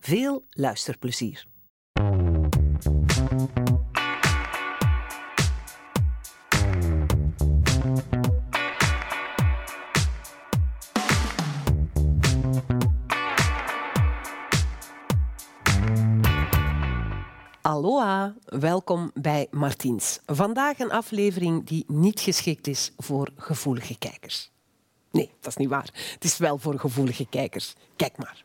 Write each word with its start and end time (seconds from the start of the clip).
Veel 0.00 0.44
luisterplezier. 0.50 1.46
Aloha, 17.62 18.34
welkom 18.44 19.10
bij 19.14 19.46
Martiens. 19.50 20.20
Vandaag 20.26 20.78
een 20.78 20.90
aflevering 20.90 21.66
die 21.66 21.84
niet 21.86 22.20
geschikt 22.20 22.66
is 22.66 22.92
voor 22.96 23.30
gevoelige 23.36 23.98
kijkers. 23.98 24.50
Nee, 25.10 25.30
dat 25.40 25.50
is 25.50 25.56
niet 25.56 25.68
waar. 25.68 25.90
Het 26.12 26.24
is 26.24 26.38
wel 26.38 26.58
voor 26.58 26.78
gevoelige 26.78 27.26
kijkers. 27.26 27.74
Kijk 27.96 28.18
maar. 28.18 28.44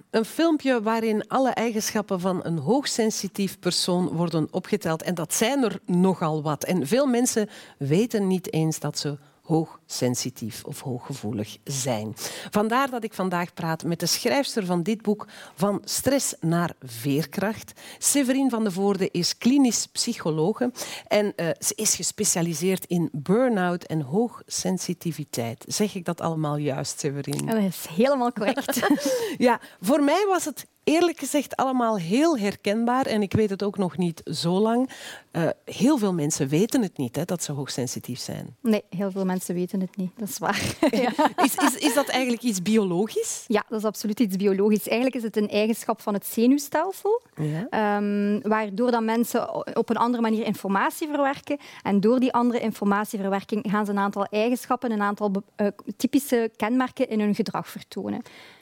een 0.11 0.25
filmpje 0.25 0.81
waarin 0.81 1.27
alle 1.27 1.49
eigenschappen 1.49 2.19
van 2.19 2.45
een 2.45 2.57
hoogsensitief 2.57 3.59
persoon 3.59 4.07
worden 4.07 4.47
opgeteld. 4.51 5.01
En 5.01 5.15
dat 5.15 5.33
zijn 5.33 5.63
er 5.63 5.79
nogal 5.85 6.41
wat. 6.41 6.63
En 6.63 6.87
veel 6.87 7.07
mensen 7.07 7.49
weten 7.77 8.27
niet 8.27 8.53
eens 8.53 8.79
dat 8.79 8.99
ze 8.99 9.17
hoogsensitief 9.51 10.63
of 10.63 10.81
hooggevoelig 10.81 11.57
zijn. 11.63 12.13
Vandaar 12.49 12.89
dat 12.89 13.03
ik 13.03 13.13
vandaag 13.13 13.53
praat 13.53 13.83
met 13.83 13.99
de 13.99 14.05
schrijfster 14.05 14.65
van 14.65 14.83
dit 14.83 15.01
boek 15.01 15.27
Van 15.55 15.81
stress 15.83 16.33
naar 16.39 16.73
veerkracht. 16.81 17.79
Severine 17.97 18.49
van 18.49 18.63
de 18.63 18.71
Voorde 18.71 19.09
is 19.11 19.37
klinisch 19.37 19.87
psychologe 19.87 20.71
en 21.07 21.35
eh, 21.35 21.49
ze 21.59 21.73
is 21.75 21.95
gespecialiseerd 21.95 22.85
in 22.85 23.09
burn-out 23.11 23.83
en 23.83 24.01
hoogsensitiviteit. 24.01 25.65
Zeg 25.67 25.95
ik 25.95 26.05
dat 26.05 26.21
allemaal 26.21 26.57
juist, 26.57 26.99
Severine? 26.99 27.53
Dat 27.53 27.63
is 27.63 27.85
helemaal 27.95 28.31
correct. 28.31 28.79
Ja, 29.37 29.59
voor 29.81 30.03
mij 30.03 30.25
was 30.27 30.45
het 30.45 30.65
eerlijk 30.83 31.19
gezegd 31.19 31.55
allemaal 31.55 31.97
heel 31.97 32.37
herkenbaar 32.37 33.05
en 33.05 33.21
ik 33.21 33.33
weet 33.33 33.49
het 33.49 33.63
ook 33.63 33.77
nog 33.77 33.97
niet 33.97 34.21
zo 34.25 34.59
lang. 34.59 34.89
Eh, 35.31 35.47
heel 35.65 35.97
veel 35.97 36.13
mensen 36.13 36.47
weten 36.47 36.81
het 36.81 36.97
niet, 36.97 37.15
hè, 37.15 37.25
dat 37.25 37.43
ze 37.43 37.51
hoogsensitief 37.51 38.19
zijn. 38.19 38.55
Nee, 38.61 38.83
heel 38.89 39.11
veel 39.11 39.25
mensen 39.25 39.55
weten 39.55 39.79
het 39.81 39.97
niet. 39.97 40.11
Dat 40.17 40.27
is 40.29 40.37
waar. 40.37 40.75
ja. 40.91 41.13
Is, 41.43 41.55
is, 41.55 41.75
is 41.77 41.93
dat 41.93 42.07
eigenlijk 42.09 42.43
iets 42.43 42.61
biologisch? 42.61 43.43
ja, 43.47 43.65
dat 43.69 43.79
is 43.79 43.85
absoluut 43.85 44.19
iets 44.19 44.35
biologisch. 44.35 44.87
Eigenlijk 44.87 45.15
is 45.15 45.23
het 45.23 45.37
een 45.37 45.49
eigenschap 45.49 46.01
van 46.01 46.13
het 46.13 46.25
zenuwstelsel, 46.25 47.21
Ja. 47.35 47.67
ehm, 47.69 48.39
waardoor 48.49 48.91
dat 48.91 49.03
mensen 49.03 49.75
op 49.77 49.89
een 49.89 49.97
andere 49.97 50.21
manier 50.21 50.45
informatie 50.45 51.07
verwerken. 51.07 51.57
En 51.83 51.99
door 51.99 52.19
die 52.19 52.33
andere 52.33 52.59
informatieverwerking 52.59 53.65
gaan 53.69 53.85
ze 53.85 53.91
een 53.91 53.97
aantal 53.99 54.25
eigenschappen, 54.25 54.91
een 54.91 55.01
aantal 55.01 55.31
eh, 55.55 55.67
typische 55.97 56.51
kenmerken 56.55 57.09
in 57.09 57.19
hun 57.19 57.35
gedrag 57.35 57.67
vertonen. 57.69 58.21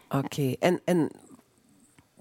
Oké, 0.09 0.55
en, 0.59 0.81
en 0.85 1.09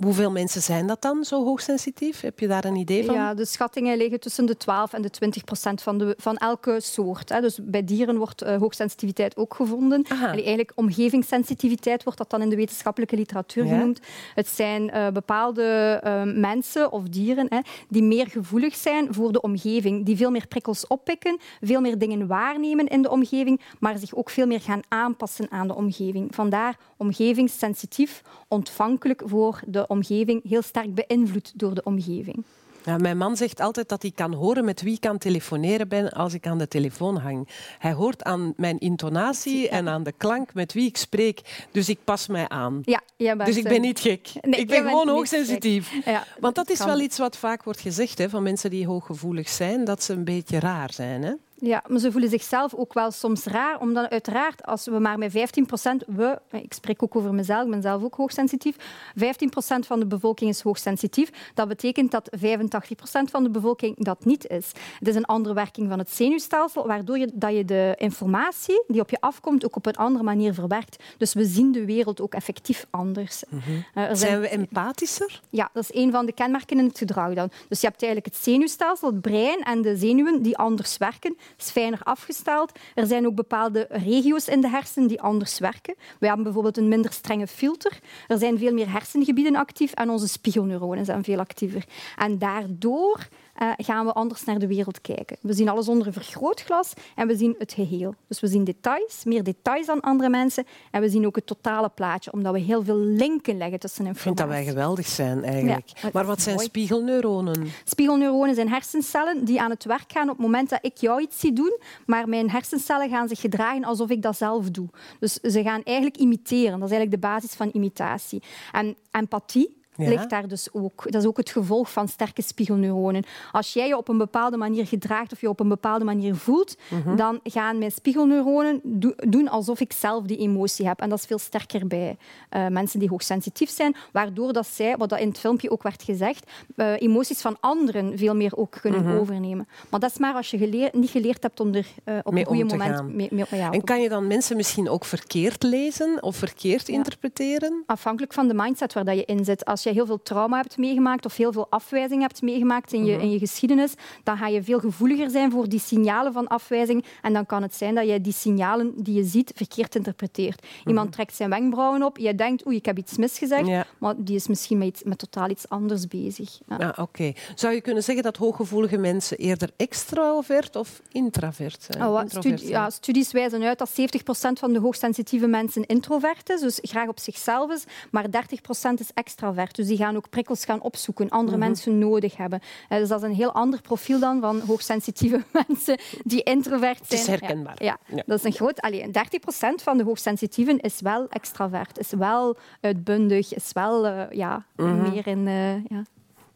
hoeveel 0.03 0.31
mensen 0.31 0.63
zijn 0.63 0.87
dat 0.87 1.03
dan, 1.03 1.25
zo 1.25 1.45
hoogsensitief? 1.45 2.21
Heb 2.21 2.39
je 2.39 2.47
daar 2.47 2.65
een 2.65 2.77
idee 2.77 3.05
van? 3.05 3.15
Ja, 3.15 3.35
de 3.35 3.45
schattingen 3.45 3.97
liggen 3.97 4.21
tussen 4.21 4.47
de 4.47 4.57
12 4.57 4.93
en 4.93 5.03
de 5.03 5.11
20 5.11 5.45
procent 5.45 5.83
van, 5.83 5.99
de, 5.99 6.15
van 6.19 6.37
elke 6.37 6.81
soort. 6.81 7.29
Hè. 7.29 7.41
Dus 7.41 7.59
bij 7.63 7.85
dieren 7.85 8.17
wordt 8.17 8.43
eh, 8.43 8.57
hoogsensitiviteit 8.57 9.37
ook 9.37 9.55
gevonden. 9.55 10.05
Allee, 10.09 10.31
eigenlijk 10.31 10.73
omgevingssensitiviteit 10.75 12.03
wordt 12.03 12.19
dat 12.19 12.31
dan 12.31 12.43
in 12.43 12.49
de 12.49 12.57
wetenschappelijke 12.57 13.17
literatuur 13.17 13.65
Ja. 13.65 13.71
genoemd. 13.79 14.01
Het 14.35 14.49
zijn 14.49 14.91
eh, 14.91 15.09
bepaalde 15.09 15.63
eh, 16.03 16.23
mensen 16.25 16.93
of 16.93 17.03
dieren 17.03 17.47
hè, 17.49 17.59
die 17.89 18.03
meer 18.03 18.27
gevoelig 18.27 18.75
zijn 18.75 19.15
voor 19.15 19.33
de 19.33 19.41
omgeving, 19.41 20.05
die 20.07 20.17
veel 20.17 20.31
meer 20.31 20.47
prikkels 20.47 20.87
oppikken, 20.87 21.39
veel 21.61 21.81
meer 21.81 21.99
dingen 21.99 22.27
waarnemen 22.27 22.87
in 22.87 23.03
de 23.03 23.11
omgeving, 23.11 23.61
maar 23.79 23.99
zich 23.99 24.15
ook 24.15 24.31
veel 24.31 24.47
meer 24.47 24.61
gaan 24.61 24.81
aanpassen 24.89 25.51
aan 25.51 25.67
de 25.69 25.75
omgeving. 25.75 26.35
Vandaar 26.35 26.77
omgevingssensitief, 26.97 28.23
ontvankelijk 28.49 29.23
voor 29.25 29.61
de 29.67 29.87
omgeving, 29.87 30.49
heel 30.49 30.63
sterk 30.63 30.95
beïnvloed 30.95 31.53
door 31.55 31.75
de 31.75 31.83
omgeving. 31.85 32.45
Ja, 32.85 32.97
mijn 32.97 33.17
man 33.17 33.37
zegt 33.37 33.61
altijd 33.61 33.89
dat 33.89 34.03
hij 34.03 34.11
kan 34.15 34.33
horen 34.33 34.65
met 34.65 34.83
wie 34.83 34.95
ik 34.97 35.07
aan 35.07 35.13
het 35.13 35.21
telefoneren 35.21 35.89
ben 35.89 36.11
als 36.11 36.35
ik 36.35 36.47
aan 36.47 36.59
de 36.59 36.69
telefoon 36.69 37.17
hang. 37.17 37.49
Hij 37.79 37.93
hoort 37.93 38.23
aan 38.25 38.53
mijn 38.57 38.79
intonatie 38.79 39.69
en 39.69 39.89
aan 39.89 40.03
de 40.03 40.13
klank 40.17 40.55
met 40.55 40.73
wie 40.73 40.87
ik 40.87 40.97
spreek. 40.97 41.67
Dus 41.71 41.89
ik 41.89 41.99
pas 42.05 42.27
mij 42.27 42.49
aan. 42.49 42.81
Ja, 42.85 43.01
jij 43.17 43.37
bent, 43.37 43.49
Dus 43.49 43.59
ik 43.59 43.69
ben 43.69 43.81
niet 43.81 44.01
gek. 44.01 44.31
Nee, 44.41 44.61
ik 44.61 44.69
ben 44.69 44.85
gewoon 44.85 45.09
hoogsensitief. 45.09 46.05
Ja, 46.05 46.25
Want 46.41 46.55
dat 46.55 46.71
is 46.71 46.79
kan. 46.79 46.87
wel 46.87 47.01
iets 47.01 47.19
wat 47.19 47.37
vaak 47.37 47.63
wordt 47.63 47.81
gezegd 47.81 48.19
hè, 48.19 48.29
van 48.29 48.43
mensen 48.43 48.71
die 48.71 48.87
hooggevoelig 48.87 49.49
zijn, 49.49 49.85
dat 49.85 50.03
ze 50.03 50.13
een 50.13 50.25
beetje 50.25 50.59
raar 50.61 50.93
zijn. 50.93 51.23
Hè? 51.23 51.33
Ja, 51.61 51.83
maar 51.87 51.99
ze 51.99 52.13
voelen 52.13 52.31
zichzelf 52.31 52.75
ook 52.75 52.93
wel 52.93 53.11
soms 53.11 53.45
raar, 53.45 53.81
omdat 53.81 54.11
uiteraard 54.11 54.63
als 54.67 54.85
we 54.85 54.99
maar 54.99 55.19
met 55.19 55.31
15 55.31 55.67
procent, 55.67 56.05
we, 56.07 56.39
ik 56.51 56.73
spreek 56.73 57.03
ook 57.03 57.17
over 57.17 57.35
mezelf, 57.35 57.65
ik 57.65 57.71
ben 57.71 57.83
zelf 57.83 58.03
ook 58.03 58.15
hoogsensitief, 58.15 58.77
15 59.17 59.49
procent 59.49 59.87
van 59.87 60.01
de 60.01 60.07
bevolking 60.07 60.51
is 60.51 60.61
hoogsensitief. 60.61 61.31
Dat 61.55 61.69
betekent 61.69 62.11
dat 62.11 62.29
85 62.39 62.97
procent 62.97 63.31
van 63.31 63.43
de 63.43 63.51
bevolking 63.51 64.05
dat 64.05 64.25
niet 64.25 64.47
is. 64.49 64.73
Het 64.99 65.09
is 65.09 65.15
een 65.15 65.25
andere 65.25 65.55
werking 65.55 65.89
van 65.89 65.99
het 65.99 66.11
zenuwstelsel, 66.11 66.87
waardoor 66.87 67.19
je, 67.19 67.31
dat 67.35 67.53
je 67.57 67.65
de 67.65 67.95
informatie 67.99 68.85
die 68.89 69.01
op 69.01 69.11
je 69.11 69.21
afkomt 69.21 69.65
ook 69.65 69.77
op 69.77 69.87
een 69.87 69.97
andere 69.97 70.25
manier 70.25 70.55
verwerkt. 70.55 71.03
Dus 71.17 71.35
we 71.35 71.45
zien 71.45 71.73
de 71.73 71.85
wereld 71.85 72.21
ook 72.21 72.35
effectief 72.35 72.87
anders. 72.91 73.43
Eh, 73.45 73.57
er 73.95 74.17
zijn- 74.17 74.17
Zijn 74.17 74.41
we 74.41 74.49
empathischer? 74.49 75.41
ja, 75.51 75.71
dat 75.73 75.83
is 75.91 76.01
een 76.03 76.11
van 76.11 76.27
de 76.27 76.33
kenmerken 76.33 76.79
in 76.79 76.87
het 76.87 76.99
gedrag 76.99 77.35
dan. 77.35 77.51
Dus 77.69 77.81
je 77.81 77.87
hebt 77.87 78.03
eigenlijk 78.03 78.35
het 78.35 78.45
zenuwstelsel, 78.45 79.09
het 79.13 79.21
brein 79.21 79.61
en 79.63 79.83
de 79.83 79.97
zenuwen 79.97 80.43
die 80.43 80.57
anders 80.59 80.97
werken. 80.97 81.37
Is 81.59 81.71
fijner 81.71 82.01
afgesteld. 82.03 82.73
Er 82.95 83.07
zijn 83.07 83.27
ook 83.27 83.35
bepaalde 83.35 83.87
regio's 83.91 84.49
in 84.49 84.61
de 84.61 84.69
hersenen 84.69 85.09
die 85.09 85.21
anders 85.21 85.59
werken. 85.59 85.95
We 86.19 86.27
hebben 86.27 86.45
bijvoorbeeld 86.45 86.77
een 86.77 86.89
minder 86.89 87.13
strenge 87.13 87.47
filter. 87.47 87.99
Er 88.27 88.39
zijn 88.39 88.59
veel 88.59 88.73
meer 88.73 88.91
hersengebieden 88.91 89.57
actief 89.57 89.93
en 89.93 90.11
onze 90.11 90.29
spiegelneuronen 90.29 91.05
zijn 91.05 91.25
veel 91.25 91.39
actiever. 91.39 91.85
En 92.17 92.39
daardoor 92.39 93.29
eh, 93.59 93.71
gaan 93.77 94.07
we 94.07 94.13
anders 94.13 94.45
naar 94.45 94.59
de 94.59 94.67
wereld 94.67 95.01
kijken. 95.01 95.37
We 95.41 95.53
zien 95.53 95.69
alles 95.69 95.89
onder 95.89 96.07
een 96.07 96.13
vergrootglas 96.13 96.93
en 97.15 97.27
we 97.27 97.37
zien 97.37 97.55
het 97.59 97.73
geheel. 97.73 98.15
Dus 98.29 98.41
we 98.41 98.47
zien 98.47 98.65
details, 98.65 99.25
meer 99.25 99.43
details 99.43 99.87
dan 99.87 100.01
andere 100.01 100.29
mensen. 100.31 100.67
En 100.91 101.01
we 101.01 101.09
zien 101.09 101.27
ook 101.27 101.37
het 101.37 101.47
totale 101.47 101.89
plaatje, 101.89 102.33
omdat 102.33 102.53
we 102.53 102.59
heel 102.59 102.85
veel 102.85 102.97
linken 102.97 103.57
leggen 103.57 103.79
tussen 103.79 104.07
Ik 104.07 104.17
vind 104.17 104.27
informatie. 104.27 104.57
dat 104.57 104.65
wij 104.65 104.75
geweldig 104.75 105.07
zijn 105.07 105.45
eigenlijk. 105.45 105.89
Ja, 106.03 106.09
maar 106.13 106.27
wat 106.27 106.41
zijn 106.41 106.55
mooi. 106.55 106.67
spiegelneuronen? 106.67 107.69
Spiegelneuronen 107.85 108.55
zijn 108.55 108.69
hersencellen 108.69 109.45
die 109.45 109.61
aan 109.61 109.71
het 109.71 109.85
werk 109.85 110.13
gaan 110.13 110.29
op 110.31 110.37
het 110.37 110.47
moment 110.47 110.71
dat 110.71 110.79
ik 110.83 110.97
jou 110.97 111.23
iets 111.23 111.41
zie 111.41 111.53
doen, 111.53 111.79
maar 112.07 112.29
mijn 112.29 112.51
hersencellen 112.51 113.09
gaan 113.09 113.29
zich 113.29 113.41
gedragen 113.41 113.85
alsof 113.85 114.11
ik 114.11 114.23
dat 114.23 114.37
zelf 114.37 114.71
doe. 114.71 114.89
Dus 115.21 115.33
ze 115.35 115.63
gaan 115.63 115.83
eigenlijk 115.83 116.17
imiteren. 116.17 116.79
Dat 116.81 116.91
is 116.91 116.95
eigenlijk 116.97 117.23
de 117.23 117.29
basis 117.29 117.53
van 117.53 117.71
imitatie. 117.73 118.43
En 118.73 118.97
empathie 119.11 119.77
Ja. 119.99 120.09
ligt 120.09 120.31
daar 120.31 120.49
dus 120.49 120.69
ook. 120.73 121.03
Dat 121.13 121.23
is 121.23 121.29
ook 121.29 121.37
het 121.37 121.51
gevolg 121.51 121.93
van 121.93 122.09
sterke 122.09 122.43
spiegelneuronen. 122.43 123.25
Als 123.53 123.73
jij 123.73 123.87
je 123.89 123.97
op 123.97 124.09
een 124.09 124.19
bepaalde 124.19 124.57
manier 124.57 124.87
gedraagt 124.87 125.33
of 125.33 125.41
je 125.41 125.49
op 125.49 125.61
een 125.61 125.69
bepaalde 125.69 126.05
manier 126.05 126.35
voelt, 126.37 126.77
Mhm. 126.91 127.17
dan 127.17 127.41
gaan 127.43 127.79
mijn 127.79 127.91
spiegelneuronen 127.93 128.81
do- 128.85 129.15
doen 129.17 129.49
alsof 129.49 129.81
ik 129.81 129.93
zelf 129.93 130.25
die 130.25 130.37
emotie 130.39 130.87
heb. 130.87 131.01
En 131.01 131.09
dat 131.09 131.19
is 131.19 131.25
veel 131.25 131.39
sterker 131.39 131.87
bij 131.87 132.17
eh, 132.49 132.67
mensen 132.67 132.99
die 132.99 133.09
hoogsensitief 133.09 133.71
zijn, 133.71 133.97
waardoor 134.13 134.53
dat 134.53 134.67
zij, 134.67 134.97
wat 134.97 135.09
dat 135.09 135.19
in 135.21 135.29
het 135.29 135.39
filmpje 135.39 135.71
ook 135.71 135.83
werd 135.83 136.03
gezegd, 136.03 136.51
eh, 136.77 136.93
emoties 137.01 137.41
van 137.41 137.57
anderen 137.61 138.19
veel 138.19 138.35
meer 138.37 138.57
ook 138.57 138.77
kunnen 138.81 139.19
overnemen. 139.21 139.69
Maar 139.91 140.01
dat 140.01 140.11
is 140.11 140.19
maar 140.19 140.35
als 140.35 140.51
je 140.51 140.59
geleer- 140.59 140.91
niet 140.93 141.11
geleerd 141.11 141.43
hebt 141.43 141.61
om 141.61 141.75
er 141.75 141.87
eh, 142.05 142.15
op 142.23 142.35
een 142.35 142.45
goede 142.45 142.65
moment 142.65 143.15
mee, 143.15 143.29
mee- 143.31 143.45
ja, 143.51 143.71
En 143.71 143.85
kan 143.85 144.01
je 144.01 144.09
dan 144.09 144.27
mensen 144.27 144.57
misschien 144.57 144.89
ook 144.89 145.05
verkeerd 145.05 145.63
lezen 145.63 146.23
of 146.23 146.37
verkeerd 146.37 146.89
interpreteren? 146.89 147.83
Afhankelijk 147.87 148.33
van 148.33 148.49
de 148.49 148.55
mindset 148.55 148.93
waar 148.95 149.05
dat 149.05 149.17
je 149.17 149.25
in 149.25 149.45
zit. 149.45 149.65
Als 149.65 149.83
je 149.89 149.95
heel 149.95 150.07
veel 150.07 150.23
trauma 150.23 150.57
hebt 150.57 150.77
meegemaakt 150.77 151.25
of 151.25 151.37
heel 151.37 151.53
veel 151.53 151.67
afwijzing 151.71 152.21
hebt 152.21 152.43
meegemaakt 152.43 152.93
in 152.93 153.05
je, 153.05 153.13
Mhm. 153.13 153.21
in 153.23 153.31
je 153.31 153.39
geschiedenis, 153.39 153.93
dan 154.23 154.37
ga 154.37 154.47
je 154.47 154.63
veel 154.63 154.79
gevoeliger 154.79 155.31
zijn 155.31 155.51
voor 155.51 155.69
die 155.69 155.81
signalen 155.81 156.33
van 156.33 156.47
afwijzing. 156.49 157.05
En 157.23 157.33
dan 157.33 157.47
kan 157.47 157.63
het 157.63 157.75
zijn 157.75 157.95
dat 157.95 158.09
je 158.09 158.21
die 158.21 158.33
signalen 158.33 158.93
die 159.03 159.15
je 159.15 159.25
ziet 159.25 159.53
verkeerd 159.55 159.95
interpreteert. 159.95 160.67
Iemand 160.87 161.13
trekt 161.13 161.35
zijn 161.35 161.51
wenkbrauwen 161.51 162.03
op, 162.03 162.19
je 162.19 162.35
denkt, 162.35 162.67
oei, 162.67 162.77
ik 162.77 162.85
heb 162.85 162.99
iets 162.99 163.17
misgezegd, 163.17 163.63
Mhm. 163.63 163.71
Ja. 163.71 163.87
maar 163.99 164.15
die 164.19 164.35
is 164.37 164.47
misschien 164.49 164.79
met, 164.79 165.03
met 165.05 165.19
totaal 165.19 165.51
iets 165.51 165.69
anders 165.69 166.07
bezig. 166.09 166.59
Ja. 166.69 166.77
Ja, 166.79 166.95
oké. 167.01 167.33
Zou 167.55 167.75
je 167.75 167.81
kunnen 167.81 168.03
zeggen 168.03 168.25
dat 168.25 168.37
hooggevoelige 168.37 168.97
mensen 168.97 169.37
eerder 169.37 169.71
extravert 169.77 170.77
of 170.77 171.03
introvert 171.13 171.83
zijn? 171.91 172.07
Oh, 172.07 172.21
Introvert 172.23 172.59
zijn? 172.61 172.71
ja, 172.73 172.91
studies 172.91 173.33
wijzen 173.33 173.63
uit 173.63 173.79
dat 173.79 173.91
70% 173.91 174.59
van 174.59 174.73
de 174.73 174.79
hoogsensitieve 174.79 175.47
mensen 175.47 175.87
introvert 175.87 176.51
is, 176.51 176.61
dus 176.61 176.79
graag 176.83 177.09
op 177.09 177.19
zichzelf 177.19 177.71
is, 177.73 177.85
maar 178.11 178.31
30% 178.31 179.01
is 179.01 179.11
extravert. 179.15 179.77
Dus 179.79 179.87
die 179.87 179.97
gaan 179.97 180.17
ook 180.17 180.31
prikkels 180.31 180.65
gaan 180.65 180.81
opzoeken, 180.81 181.29
andere 181.29 181.57
Mhm. 181.57 181.67
mensen 181.67 181.99
nodig 181.99 182.37
hebben. 182.37 182.61
Eh, 182.89 182.99
Dus 182.99 183.09
dat 183.09 183.23
is 183.23 183.29
een 183.29 183.35
heel 183.35 183.53
ander 183.53 183.81
profiel 183.81 184.19
dan 184.19 184.41
van 184.41 184.61
hoogsensitieve 184.61 185.43
mensen 185.67 185.99
die 186.25 186.43
introvert 186.43 187.01
zijn. 187.07 187.21
is 187.21 187.27
herkenbaar. 187.27 187.85
Ja, 187.85 187.99
Ja. 188.07 188.17
ja. 188.17 188.23
dat 188.27 188.39
is 188.39 188.45
een 188.45 188.53
groot... 188.53 188.81
Allee, 188.81 189.11
30% 189.11 189.83
van 189.83 189.97
de 189.99 190.05
hoogsensitieven 190.05 190.81
is 190.81 191.01
wel 191.01 191.27
extravert, 191.29 191.99
is 191.99 192.11
wel 192.11 192.57
uitbundig, 192.81 193.55
is 193.55 193.73
wel 193.73 194.07
eh, 194.07 194.31
ja, 194.31 194.65
meer 194.77 195.27
in... 195.27 195.47
eh, 195.47 195.85
ja. 195.85 196.03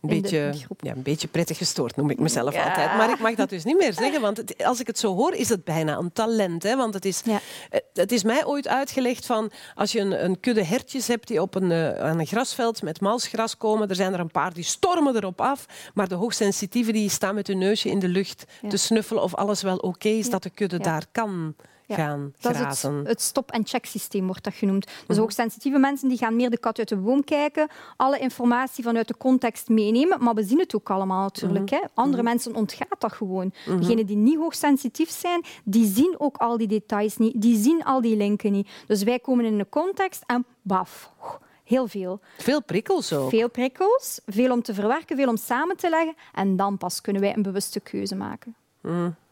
Een 0.02 0.08
beetje, 0.08 0.52
ja, 0.78 0.94
een 0.94 1.02
beetje 1.02 1.28
prettig 1.28 1.56
gestoord 1.58 1.96
noem 1.96 2.10
ik 2.10 2.19
mezelf 2.19 2.54
Ja. 2.54 2.64
altijd. 2.64 2.96
Maar 2.96 3.10
ik 3.10 3.19
mag 3.19 3.34
dat 3.34 3.49
dus 3.49 3.64
niet 3.64 3.78
meer 3.78 3.93
zeggen, 3.93 4.20
want 4.20 4.37
het- 4.37 4.64
als 4.64 4.81
ik 4.81 4.87
het 4.87 4.99
zo 4.99 5.14
hoor, 5.14 5.34
is 5.34 5.49
het 5.49 5.64
bijna 5.64 5.96
een 5.96 6.12
talent. 6.12 6.62
Hè? 6.62 6.76
Want 6.76 6.94
het 6.94 7.04
is, 7.04 7.20
Ja. 7.25 7.40
eh, 7.70 7.81
het 7.93 8.12
is 8.12 8.22
mij 8.22 8.44
ooit 8.46 8.69
uitgelegd 8.69 9.26
van 9.26 9.50
als 9.75 9.93
je 9.93 10.00
een, 10.00 10.25
een 10.25 10.40
kudde 10.40 10.64
hertjes 10.64 11.06
hebt 11.08 11.28
die 11.28 11.43
op 11.43 11.54
een, 11.54 11.70
eh, 11.72 11.93
aan 11.94 12.19
een 12.19 12.26
grasveld 12.26 12.82
met 12.82 13.00
malsgras 13.00 13.56
komen, 13.56 13.88
er 13.88 13.94
zijn 13.94 14.12
er 14.12 14.20
een 14.20 14.31
paar 14.31 14.52
die 14.54 14.64
stormen 14.64 15.16
erop 15.16 15.40
af, 15.40 15.66
maar 15.94 16.08
de 16.08 16.14
hoogsensitieven 16.14 16.93
die 16.93 17.10
staan 17.10 17.34
met 17.34 17.46
hun 17.46 17.58
neusje 17.58 17.88
in 17.88 17.98
de 17.98 18.08
lucht 18.08 18.44
Ja. 18.62 18.69
te 18.69 18.76
snuffelen 18.76 19.22
of 19.22 19.34
alles 19.34 19.62
wel 19.62 19.76
oké 19.76 20.08
is, 20.08 20.31
dat 20.31 20.43
de 20.43 20.50
kudde 20.50 20.78
daar 20.78 21.05
kan 21.12 21.55
Ja. 21.87 21.94
gaan 21.94 22.32
Dat 22.40 22.52
is 22.52 22.58
grazen. 22.58 22.94
het, 22.94 23.06
het 23.08 23.20
stop-and-check 23.20 23.87
systeem, 23.87 24.26
wordt 24.26 24.44
dat 24.44 24.55
genoemd. 24.55 24.87
Dus 24.87 24.94
Mhm. 25.06 25.19
hoogsensitieve 25.19 25.79
mensen 25.79 26.08
die 26.08 26.19
gaan 26.19 26.37
meer 26.37 26.50
de 26.50 26.58
kat 26.58 26.79
uit 26.79 26.88
de 26.88 26.96
boom 26.96 27.25
kijken, 27.25 27.69
alle 27.96 28.19
informatie 28.19 28.84
vanuit 28.84 29.08
de 29.08 29.17
context 29.17 29.69
meenemen, 29.69 30.23
maar 30.23 30.34
we 30.34 30.43
zien 30.44 30.58
het 30.58 30.75
ook 30.75 30.90
allemaal 30.90 31.23
natuurlijk. 31.23 31.70
Mhm. 31.70 31.75
Hè. 31.81 31.87
Andere 31.94 32.23
mensen 32.23 32.55
ontgaat 32.55 32.96
dat 33.00 33.12
gewoon. 33.12 33.52
Degenen 33.64 34.06
die 34.06 34.17
niet 34.17 34.37
hoogsensitief 34.38 35.11
zijn, 35.11 35.44
die 35.64 35.87
zien 35.93 36.14
ook 36.19 36.37
al 36.37 36.56
die 36.56 36.69
details 36.69 37.17
niet, 37.17 37.40
die 37.40 37.56
zien 37.62 37.84
al 37.84 38.00
die 38.00 38.17
linken 38.17 38.52
niet. 38.52 38.69
Dus 38.87 39.02
wij 39.02 39.19
komen 39.19 39.44
in 39.44 39.58
een 39.58 39.69
context 39.69 40.23
en 40.26 40.44
baf, 40.62 41.11
heel 41.64 41.87
veel. 41.88 42.20
Veel 42.38 42.62
prikkels 42.62 43.12
ook. 43.12 43.31
Veel 43.31 43.50
prikkels, 43.50 44.20
veel 44.26 44.52
om 44.52 44.62
te 44.62 44.75
verwerken, 44.75 45.17
veel 45.17 45.29
om 45.29 45.37
samen 45.37 45.76
te 45.76 45.88
leggen 45.90 46.14
en 46.34 46.56
dan 46.56 46.79
pas 46.79 47.00
kunnen 47.00 47.23
wij 47.23 47.34
een 47.37 47.43
bewuste 47.43 47.81
keuze 47.81 48.14
maken. 48.17 48.55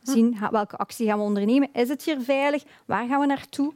Zien 0.02 0.38
welke 0.50 0.76
actie 0.76 1.06
gaan 1.06 1.18
we 1.18 1.24
ondernemen. 1.24 1.68
Is 1.72 1.88
het 1.88 2.02
hier 2.02 2.20
veilig? 2.20 2.64
Waar 2.84 3.06
gaan 3.06 3.20
we 3.20 3.26
naartoe? 3.26 3.74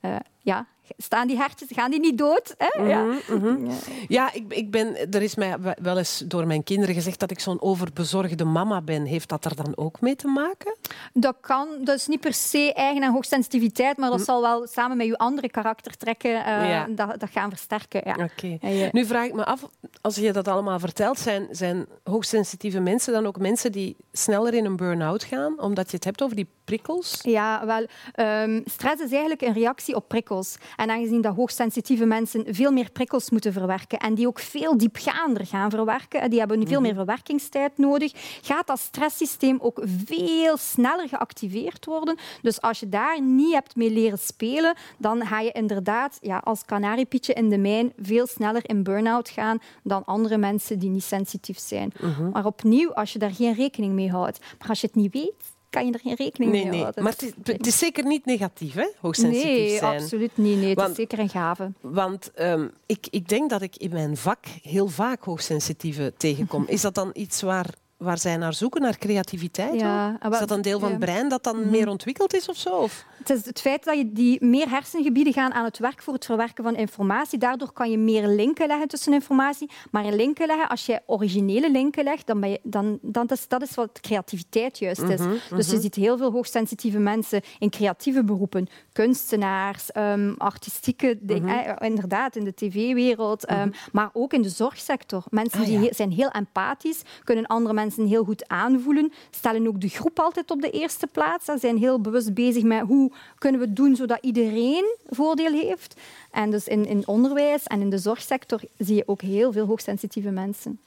Eh, 0.00 0.16
ja, 0.38 0.66
staan 0.96 1.26
die 1.26 1.36
hertjes, 1.36 1.68
gaan 1.72 1.90
die 1.90 2.00
niet 2.00 2.18
dood? 2.18 2.54
Hè? 2.58 2.82
ja. 2.82 3.04
Ja. 3.28 3.74
Ja, 4.08 4.32
ik, 4.32 4.44
ik 4.48 4.70
ben, 4.70 5.10
er 5.12 5.22
is 5.22 5.34
mij 5.34 5.56
wel 5.82 5.98
eens 5.98 6.22
door 6.26 6.46
mijn 6.46 6.62
kinderen 6.62 6.94
gezegd 6.94 7.20
dat 7.20 7.30
ik 7.30 7.40
zo'n 7.40 7.60
overbezorgde 7.62 8.44
mama 8.44 8.80
ben. 8.82 9.04
Heeft 9.04 9.28
dat 9.28 9.44
er 9.44 9.56
dan 9.56 9.72
ook 9.76 10.00
mee 10.00 10.16
te 10.16 10.26
maken? 10.26 10.76
Dat 11.12 11.36
kan, 11.40 11.68
dat 11.80 11.96
is 11.96 12.06
niet 12.06 12.20
per 12.20 12.32
se 12.34 12.72
eigen 12.72 13.02
aan 13.02 13.12
hoogsensitiviteit, 13.12 13.96
maar 13.96 14.10
dat 14.10 14.20
zal 14.20 14.40
wel 14.42 14.66
samen 14.66 14.96
met 14.96 15.06
je 15.06 15.18
andere 15.18 15.50
karaktertrekken 15.50 16.44
eh 16.44 16.68
Ja. 16.68 16.86
dat, 16.90 17.20
dat 17.20 17.30
gaan 17.30 17.50
versterken. 17.50 18.02
Ja. 18.04 18.16
Oké. 18.24 18.58
Nu 18.92 19.04
vraag 19.06 19.26
ik 19.26 19.34
me 19.34 19.44
af, 19.44 19.68
als 20.00 20.16
je 20.16 20.32
dat 20.32 20.48
allemaal 20.48 20.78
vertelt, 20.78 21.18
zijn, 21.18 21.46
zijn 21.50 21.86
hoogsensitieve 22.04 22.80
mensen 22.80 23.12
dan 23.12 23.26
ook 23.26 23.38
mensen 23.38 23.72
die 23.72 23.96
sneller 24.12 24.54
in 24.54 24.64
een 24.64 24.76
burn-out 24.76 25.24
gaan, 25.24 25.60
omdat 25.60 25.90
je 25.90 25.96
het 25.96 26.04
hebt 26.04 26.22
over 26.22 26.36
die 26.36 26.48
prikkels? 26.64 27.18
Ja, 27.22 27.66
wel. 27.66 27.86
ehm, 28.14 28.60
stress 28.64 29.02
is 29.02 29.10
eigenlijk 29.10 29.42
een 29.42 29.52
reactie 29.52 29.94
op 29.94 30.08
prikkels. 30.08 30.56
En 30.76 30.90
aangezien 30.90 31.20
dat 31.20 31.34
hoogsensitieve 31.34 32.04
mensen 32.04 32.44
veel 32.48 32.72
meer 32.72 32.90
prikkels 32.90 33.30
moeten 33.30 33.52
verwerken 33.52 33.98
en 33.98 34.14
die 34.14 34.26
ook 34.26 34.38
veel 34.38 34.76
diepgaander 34.76 35.46
gaan 35.46 35.70
verwerken, 35.70 36.20
en 36.20 36.30
die 36.30 36.38
hebben 36.38 36.68
veel 36.68 36.80
meer 36.80 36.94
verwerkingstijd 36.94 37.78
nodig, 37.78 38.12
gaat 38.42 38.66
dat 38.66 38.78
stresssysteem 38.78 39.58
ook 39.60 39.80
veel 40.04 40.56
sneller 40.56 41.08
geactiveerd 41.08 41.84
worden. 41.84 42.16
Dus 42.42 42.60
als 42.60 42.80
je 42.80 42.88
daar 42.88 43.22
niet 43.22 43.52
hebt 43.52 43.76
mee 43.76 43.90
leren 43.90 44.18
spelen, 44.18 44.74
dan 44.98 45.26
ga 45.26 45.40
je 45.40 45.52
inderdaad 45.52 46.18
ja, 46.20 46.38
als 46.38 46.64
kanariepietje 46.64 47.32
in 47.32 47.48
de 47.48 47.58
mijn 47.58 47.92
veel 48.00 48.26
sneller 48.26 48.68
in 48.68 48.82
burn-out 48.82 49.28
gaan 49.28 49.58
dan 49.82 50.04
andere 50.04 50.38
mensen 50.38 50.78
die 50.78 50.90
niet 50.90 51.04
sensitief 51.04 51.58
zijn. 51.58 51.92
Maar 52.32 52.44
opnieuw, 52.44 52.94
als 52.94 53.12
je 53.12 53.18
daar 53.18 53.34
geen 53.34 53.54
rekening 53.54 53.92
mee 53.92 54.10
houdt, 54.10 54.38
maar 54.58 54.68
als 54.68 54.80
je 54.80 54.86
het 54.86 54.96
niet 54.96 55.12
weet, 55.12 55.55
kan 55.70 55.86
je 55.86 55.92
er 55.92 56.00
geen 56.00 56.14
rekening 56.14 56.52
Nee, 56.52 56.62
mee 56.62 56.70
nee. 56.70 56.80
houden. 56.80 57.02
Maar 57.02 57.12
het 57.12 57.22
is, 57.22 57.32
het 57.44 57.66
is 57.66 57.78
zeker 57.78 58.04
niet 58.06 58.24
negatief, 58.24 58.74
hè? 58.74 58.86
Hoogsensitief 59.00 59.44
Nee, 59.44 59.78
zijn. 59.78 60.00
absoluut 60.02 60.36
niet. 60.36 60.58
Nee, 60.58 60.68
het 60.68 60.78
Want- 60.78 60.90
is 60.90 60.96
zeker 60.96 61.18
een 61.18 61.28
gave. 61.28 61.72
Want 61.80 62.30
ehm, 62.34 62.68
ik, 62.86 63.06
ik 63.10 63.28
denk 63.28 63.50
dat 63.50 63.62
ik 63.62 63.76
in 63.76 63.90
mijn 63.92 64.16
vak 64.16 64.44
heel 64.62 64.88
vaak 64.88 65.24
hoogsensitieve 65.24 66.12
tegenkom. 66.16 66.64
Is 66.66 66.80
dat 66.80 66.94
dan 66.94 67.10
iets 67.12 67.42
waar, 67.42 67.66
waar 67.96 68.18
zij 68.18 68.36
naar 68.36 68.54
zoeken, 68.54 68.80
naar 68.80 68.98
creativiteit? 68.98 69.80
Ja, 69.80 70.18
Is 70.30 70.38
dat 70.38 70.50
een 70.50 70.62
deel 70.62 70.80
van 70.80 70.90
het 70.90 70.98
brein 70.98 71.28
dat 71.28 71.44
dan 71.44 71.70
meer 71.70 71.88
ontwikkeld 71.88 72.34
is 72.34 72.48
of 72.48 72.56
zo? 72.56 72.70
Of? 72.70 73.04
Het 73.18 73.30
is 73.30 73.44
het 73.46 73.60
feit 73.60 73.84
dat 73.84 73.96
je 73.96 74.12
die 74.12 74.44
meer 74.44 74.68
hersengebieden 74.70 75.32
gaan 75.32 75.52
aan 75.52 75.64
het 75.64 75.78
werk 75.78 76.02
voor 76.02 76.14
het 76.14 76.24
verwerken 76.24 76.64
van 76.64 76.74
informatie. 76.76 77.38
Daardoor 77.38 77.72
kan 77.72 77.90
je 77.90 77.98
meer 77.98 78.26
linken 78.26 78.66
leggen 78.66 78.88
tussen 78.88 79.12
informatie. 79.12 79.70
Maar 79.90 80.04
linken 80.12 80.46
leggen, 80.46 80.68
als 80.68 80.86
je 80.86 81.00
originele 81.06 81.70
linken 81.70 82.04
legt, 82.04 82.26
dan 82.26 82.40
ben 82.40 82.50
je, 82.50 82.60
dan, 82.62 82.98
dan 83.02 83.26
dat, 83.26 83.38
is, 83.38 83.48
dat 83.48 83.62
is 83.62 83.74
wat 83.74 84.00
creativiteit 84.00 84.78
juist 84.78 85.02
is. 85.02 85.20
Dus 85.50 85.70
je 85.70 85.80
ziet 85.80 85.94
heel 85.94 86.16
veel 86.18 86.30
hoogsensitieve 86.32 86.98
mensen 86.98 87.40
in 87.58 87.70
creatieve 87.70 88.24
beroepen. 88.24 88.66
Kunstenaars, 88.92 89.92
ehm, 89.92 90.32
artistieke 90.38 91.18
dingen, 91.20 91.64
eh, 91.64 91.88
inderdaad, 91.88 92.36
in 92.36 92.44
de 92.44 92.54
tv-wereld. 92.54 93.44
ehm, 93.46 93.70
maar 93.92 94.10
ook 94.12 94.32
in 94.32 94.42
de 94.42 94.48
zorgsector. 94.48 95.24
Mensen 95.30 95.60
Ah, 95.60 95.66
die 95.66 95.80
ja. 95.80 95.92
zijn 95.92 96.10
heel 96.12 96.30
empathisch, 96.30 97.02
kunnen 97.24 97.46
andere 97.46 97.74
mensen 97.74 97.84
heel 97.96 98.24
goed 98.24 98.48
aanvoelen, 98.48 99.12
stellen 99.30 99.66
ook 99.66 99.80
de 99.80 99.88
groep 99.88 100.20
altijd 100.20 100.50
op 100.50 100.60
de 100.60 100.70
eerste 100.70 101.06
plaats. 101.06 101.44
Ze 101.44 101.56
zijn 101.58 101.78
heel 101.78 102.00
bewust 102.00 102.34
bezig 102.34 102.62
met 102.62 102.80
hoe 102.80 103.12
kunnen 103.38 103.60
we 103.60 103.66
het 103.66 103.76
doen 103.76 103.96
zodat 103.96 104.18
iedereen 104.20 104.96
voordeel 105.06 105.52
heeft. 105.52 106.00
En 106.30 106.50
dus 106.50 106.66
in, 106.68 106.86
in 106.86 107.06
onderwijs 107.06 107.62
en 107.64 107.80
in 107.80 107.90
de 107.90 107.98
zorgsector 107.98 108.60
zie 108.78 108.94
je 108.96 109.08
ook 109.08 109.20
heel 109.20 109.52
veel 109.52 109.66
hoogsensitieve 109.66 110.30
mensen. 110.30 110.80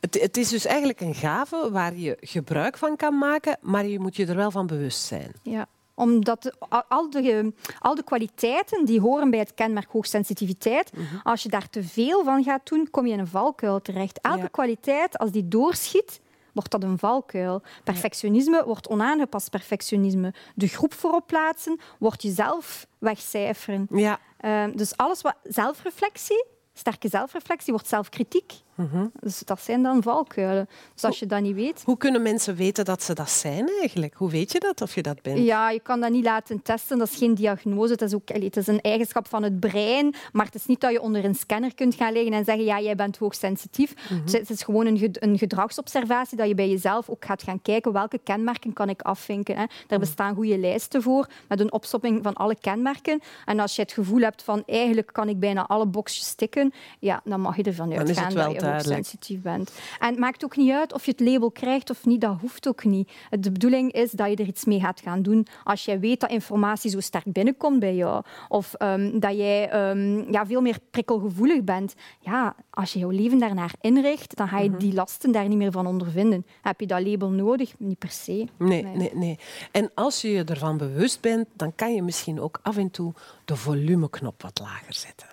Het, 0.00 0.20
het 0.20 0.36
is 0.36 0.48
dus 0.48 0.64
eigenlijk 0.64 1.00
een 1.00 1.14
gave 1.14 1.68
waar 1.70 1.96
je 1.96 2.16
gebruik 2.20 2.76
van 2.78 2.96
kan 2.96 3.18
maken, 3.18 3.58
maar 3.60 3.86
je 3.86 3.98
moet 4.00 4.16
je 4.16 4.26
er 4.26 4.36
wel 4.36 4.50
van 4.50 4.66
bewust 4.66 5.02
zijn. 5.04 5.32
Ja 5.42 5.66
omdat 5.94 6.52
al- 6.88 7.10
de, 7.10 7.52
al 7.78 7.94
de 7.94 8.02
kwaliteiten 8.02 8.84
die 8.84 9.00
horen 9.00 9.30
bij 9.30 9.38
het 9.38 9.54
kenmerk 9.54 9.90
hoogsensitiviteit, 9.90 10.90
als 11.22 11.42
je 11.42 11.48
daar 11.48 11.70
te 11.70 11.82
veel 11.82 12.24
van 12.24 12.42
gaat 12.44 12.68
doen, 12.68 12.88
kom 12.90 13.06
je 13.06 13.12
in 13.12 13.18
een 13.18 13.26
valkuil 13.26 13.82
terecht. 13.82 14.18
Elke 14.20 14.38
Ja. 14.38 14.46
kwaliteit, 14.46 15.18
als 15.18 15.30
die 15.30 15.48
doorschiet, 15.48 16.20
wordt 16.52 16.70
dat 16.70 16.82
een 16.82 16.98
valkuil. 16.98 17.62
Perfectionisme 17.84 18.64
wordt 18.64 18.88
onaangepast 18.88 19.50
perfectionisme. 19.50 20.34
De 20.54 20.68
groep 20.68 20.94
voorop 20.94 21.26
plaatsen, 21.26 21.80
wordt 21.98 22.22
jezelf 22.22 22.86
wegcijferen. 22.98 23.86
Ja, 23.90 24.18
Ehm, 24.42 24.76
dus 24.76 24.96
alles 24.96 25.22
wat 25.22 25.34
zelfreflectie, 25.42 26.44
sterke 26.72 27.08
zelfreflectie, 27.08 27.72
wordt 27.72 27.88
zelfkritiek. 27.88 28.52
Dus 29.20 29.38
dat 29.38 29.60
zijn 29.62 29.82
dan 29.82 30.02
valkuilen. 30.02 30.68
Dus 30.94 31.04
als 31.04 31.18
je 31.18 31.26
dat 31.26 31.40
niet 31.40 31.54
weet, 31.54 31.82
Hoe 31.84 31.96
kunnen 31.96 32.22
mensen 32.22 32.54
weten 32.54 32.84
dat 32.84 33.02
ze 33.02 33.14
dat 33.14 33.30
zijn 33.30 33.68
eigenlijk? 33.80 34.14
Hoe 34.14 34.30
weet 34.30 34.52
je 34.52 34.60
dat 34.60 34.80
of 34.82 34.94
je 34.94 35.02
dat 35.02 35.22
bent? 35.22 35.38
Ja, 35.38 35.70
je 35.70 35.80
kan 35.80 36.00
dat 36.00 36.10
niet 36.10 36.24
laten 36.24 36.62
testen. 36.62 36.98
Dat 36.98 37.08
is 37.08 37.16
geen 37.16 37.34
diagnose. 37.34 37.92
Het 37.92 38.02
is, 38.02 38.14
ook, 38.14 38.28
het 38.28 38.56
is 38.56 38.66
een 38.66 38.80
eigenschap 38.80 39.28
van 39.28 39.42
het 39.42 39.60
brein. 39.60 40.14
Maar 40.32 40.44
het 40.46 40.54
is 40.54 40.66
niet 40.66 40.80
dat 40.80 40.92
je 40.92 41.00
onder 41.00 41.24
een 41.24 41.34
scanner 41.34 41.74
kunt 41.74 41.94
gaan 41.94 42.12
liggen 42.12 42.32
en 42.32 42.44
zeggen 42.44 42.64
ja, 42.64 42.80
jij 42.80 42.94
bent 42.96 43.16
hoogsensitief. 43.16 43.94
Dus 44.24 44.32
Het 44.32 44.50
is 44.50 44.62
gewoon 44.62 44.86
een, 44.86 44.98
ged- 44.98 45.22
een 45.22 45.38
gedragsobservatie 45.38 46.36
dat 46.36 46.48
je 46.48 46.54
bij 46.54 46.68
jezelf 46.68 47.08
ook 47.08 47.24
gaat 47.24 47.42
gaan 47.42 47.62
kijken 47.62 47.92
welke 47.92 48.18
kenmerken 48.24 48.72
kan 48.72 48.88
ik 48.88 49.02
afvinken. 49.02 49.56
Hè. 49.56 49.64
Daar 49.86 49.98
bestaan 49.98 50.34
goede 50.34 50.58
lijsten 50.58 51.02
voor 51.02 51.26
met 51.48 51.60
een 51.60 51.72
opsomming 51.72 52.22
van 52.22 52.34
alle 52.34 52.56
kenmerken. 52.60 53.20
En 53.44 53.60
als 53.60 53.76
je 53.76 53.82
het 53.82 53.92
gevoel 53.92 54.20
hebt 54.20 54.42
van 54.42 54.62
eigenlijk 54.66 55.10
kan 55.12 55.28
ik 55.28 55.38
bijna 55.40 55.66
alle 55.66 55.86
boxjes 55.86 56.34
tikken, 56.34 56.72
ja, 56.98 57.20
dan 57.24 57.40
mag 57.40 57.56
je 57.56 57.62
ervan 57.62 57.92
uitgaan 57.98 58.34
dat 58.34 58.52
je 58.52 58.60
duidelijk. 58.72 58.98
hoogsensitief 58.98 59.42
bent. 59.42 59.72
En 59.98 60.08
het 60.08 60.18
maakt 60.18 60.44
ook 60.44 60.56
niet 60.56 60.72
uit 60.72 60.92
of 60.92 61.04
je 61.04 61.10
het 61.10 61.20
label 61.20 61.50
krijgt 61.50 61.90
of 61.90 62.04
niet, 62.04 62.20
dat 62.20 62.40
hoeft 62.40 62.68
ook 62.68 62.84
niet. 62.84 63.10
De 63.30 63.52
bedoeling 63.52 63.92
is 63.92 64.10
dat 64.10 64.28
je 64.28 64.36
er 64.36 64.46
iets 64.46 64.64
mee 64.64 64.80
gaat 64.80 65.00
gaan 65.00 65.22
doen. 65.22 65.46
Als 65.64 65.84
jij 65.84 66.00
weet 66.00 66.20
dat 66.20 66.30
informatie 66.30 66.90
zo 66.90 67.00
sterk 67.00 67.32
binnenkomt 67.32 67.80
bij 67.80 67.94
jou, 67.94 68.24
of 68.48 68.74
ehm, 68.74 69.18
dat 69.18 69.36
jij 69.36 69.70
ehm, 69.70 70.32
ja, 70.32 70.46
veel 70.46 70.60
meer 70.60 70.78
prikkelgevoelig 70.90 71.62
bent, 71.64 71.94
ja, 72.20 72.54
als 72.70 72.92
je 72.92 72.98
jouw 72.98 73.10
leven 73.10 73.38
daarnaar 73.38 73.72
inricht, 73.80 74.36
dan 74.36 74.48
ga 74.48 74.58
je 74.58 74.76
die 74.76 74.94
lasten 74.94 75.32
daar 75.32 75.48
niet 75.48 75.58
meer 75.58 75.72
van 75.72 75.86
ondervinden. 75.86 76.46
Heb 76.62 76.80
je 76.80 76.86
dat 76.86 77.06
label 77.06 77.30
nodig? 77.30 77.74
Niet 77.78 77.98
per 77.98 78.10
se. 78.10 78.46
Nee, 78.58 78.82
nee, 78.82 79.10
nee. 79.14 79.38
En 79.70 79.90
als 79.94 80.20
je 80.20 80.30
je 80.30 80.44
ervan 80.44 80.76
bewust 80.76 81.20
bent, 81.20 81.48
dan 81.56 81.74
kan 81.74 81.94
je 81.94 82.02
misschien 82.02 82.40
ook 82.40 82.60
af 82.62 82.76
en 82.76 82.90
toe 82.90 83.12
de 83.44 83.56
volumeknop 83.56 84.42
wat 84.42 84.60
lager 84.62 84.94
zetten. 84.94 85.26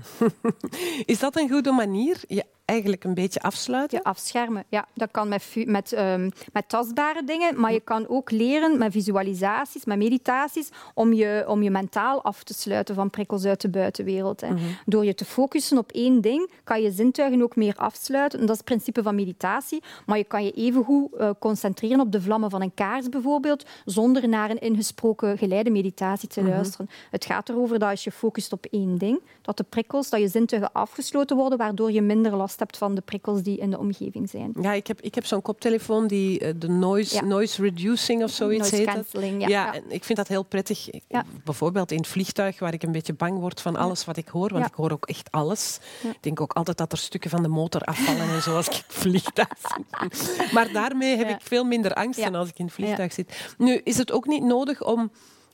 Is 1.12 1.18
dat 1.18 1.36
een 1.36 1.50
goede 1.50 1.72
manier? 1.72 2.20
Je 2.26 2.44
eigenlijk 2.68 3.04
een 3.04 3.14
beetje 3.14 3.40
afsluiten? 3.40 3.98
Je 3.98 4.04
afschermen, 4.04 4.64
ja. 4.68 4.86
Dat 4.94 5.10
kan 5.10 5.28
met, 5.28 5.44
met, 5.64 5.92
ehm, 5.92 6.30
met 6.52 6.68
tastbare 6.68 7.24
dingen, 7.24 7.60
maar 7.60 7.72
je 7.72 7.80
kan 7.80 8.08
ook 8.08 8.30
leren 8.30 8.78
met 8.78 8.92
visualisaties, 8.92 9.84
met 9.84 9.98
meditaties, 9.98 10.68
om 10.94 11.12
je, 11.12 11.44
om 11.46 11.62
je 11.62 11.70
mentaal 11.70 12.22
af 12.22 12.42
te 12.42 12.54
sluiten 12.54 12.94
van 12.94 13.10
prikkels 13.10 13.44
uit 13.44 13.60
de 13.60 13.68
buitenwereld. 13.68 14.40
Hè. 14.40 14.48
Door 14.86 15.04
je 15.04 15.14
te 15.14 15.24
focussen 15.24 15.78
op 15.78 15.92
één 15.92 16.20
ding, 16.20 16.50
kan 16.64 16.82
je 16.82 16.90
zintuigen 16.90 17.42
ook 17.42 17.56
meer 17.56 17.76
afsluiten. 17.76 18.40
En 18.40 18.46
dat 18.46 18.54
is 18.54 18.60
het 18.60 18.70
principe 18.70 19.02
van 19.02 19.14
meditatie. 19.14 19.82
Maar 20.06 20.18
je 20.18 20.24
kan 20.24 20.44
je 20.44 20.52
evengoed 20.52 21.14
eh, 21.14 21.30
concentreren 21.38 22.00
op 22.00 22.12
de 22.12 22.22
vlammen 22.22 22.50
van 22.50 22.62
een 22.62 22.74
kaars 22.74 23.08
bijvoorbeeld, 23.08 23.64
zonder 23.84 24.28
naar 24.28 24.50
een 24.50 24.58
ingesproken 24.58 25.38
geleide 25.38 25.70
meditatie 25.70 26.28
te 26.28 26.42
luisteren. 26.42 26.90
Het 27.10 27.24
gaat 27.24 27.48
erover 27.48 27.78
dat 27.78 27.90
als 27.90 28.04
je 28.04 28.10
focust 28.10 28.52
op 28.52 28.66
één 28.70 28.98
ding, 28.98 29.20
dat 29.42 29.56
de 29.56 29.64
prikkels, 29.64 30.10
dat 30.10 30.20
je 30.20 30.28
zintuigen 30.28 30.72
afgesloten 30.72 31.36
worden, 31.36 31.58
waardoor 31.58 31.92
je 31.92 32.02
minder 32.02 32.36
last 32.36 32.57
hebt 32.58 32.76
van 32.76 32.94
de 32.94 33.00
prikkels 33.00 33.42
die 33.42 33.58
in 33.58 33.70
de 33.70 33.78
omgeving 33.78 34.30
zijn. 34.30 34.52
Ja, 34.60 34.72
ik 34.72 34.86
heb, 34.86 35.00
ik 35.00 35.14
heb 35.14 35.26
zo'n 35.26 35.42
koptelefoon 35.42 36.06
die 36.06 36.38
eh, 36.40 36.54
de 36.56 36.68
noise, 36.68 37.14
Ja. 37.14 37.24
noise 37.24 37.62
reducing 37.62 38.22
of 38.22 38.30
zoiets 38.30 38.70
Noise 38.70 38.90
heet. 39.10 39.40
ja. 39.40 39.48
ja, 39.48 39.74
en 39.74 39.82
ik 39.88 40.04
vind 40.04 40.18
dat 40.18 40.28
heel 40.28 40.42
prettig. 40.42 40.88
Ja. 41.08 41.24
Bijvoorbeeld 41.44 41.90
in 41.90 41.98
het 41.98 42.06
vliegtuig, 42.06 42.58
waar 42.58 42.72
ik 42.72 42.82
een 42.82 42.92
beetje 42.92 43.12
bang 43.14 43.38
word 43.38 43.60
van 43.60 43.76
alles 43.76 44.04
wat 44.04 44.16
ik 44.16 44.28
hoor, 44.28 44.52
want 44.52 44.66
ik 44.66 44.74
hoor 44.74 44.90
ook 44.92 45.06
echt 45.06 45.30
alles. 45.30 45.78
Ik 46.02 46.22
denk 46.22 46.40
ook 46.40 46.52
altijd 46.52 46.76
dat 46.78 46.92
er 46.92 46.98
stukken 46.98 47.30
van 47.30 47.42
de 47.42 47.48
motor 47.48 47.80
afvallen 47.82 48.28
en 48.30 48.42
zo 48.42 48.56
als 48.56 48.66
ik 48.66 48.72
in 48.78 48.82
het 48.86 48.94
vliegtuig 48.94 49.48
zit. 49.58 50.52
Maar 50.52 50.72
daarmee 50.72 51.16
heb 51.16 51.28
ik 51.28 51.40
veel 51.40 51.64
minder 51.64 51.94
angst 51.94 52.22
dan 52.22 52.34
als 52.34 52.48
ik 52.48 52.58
in 52.58 52.64
het 52.64 52.74
vliegtuig 52.74 53.12
zit. 53.12 53.54
Nu, 53.58 53.80
is 53.84 53.96
het 53.98 54.12
ook 54.12 54.26
niet 54.26 54.42
nodig 54.42 54.84
om 54.84 55.10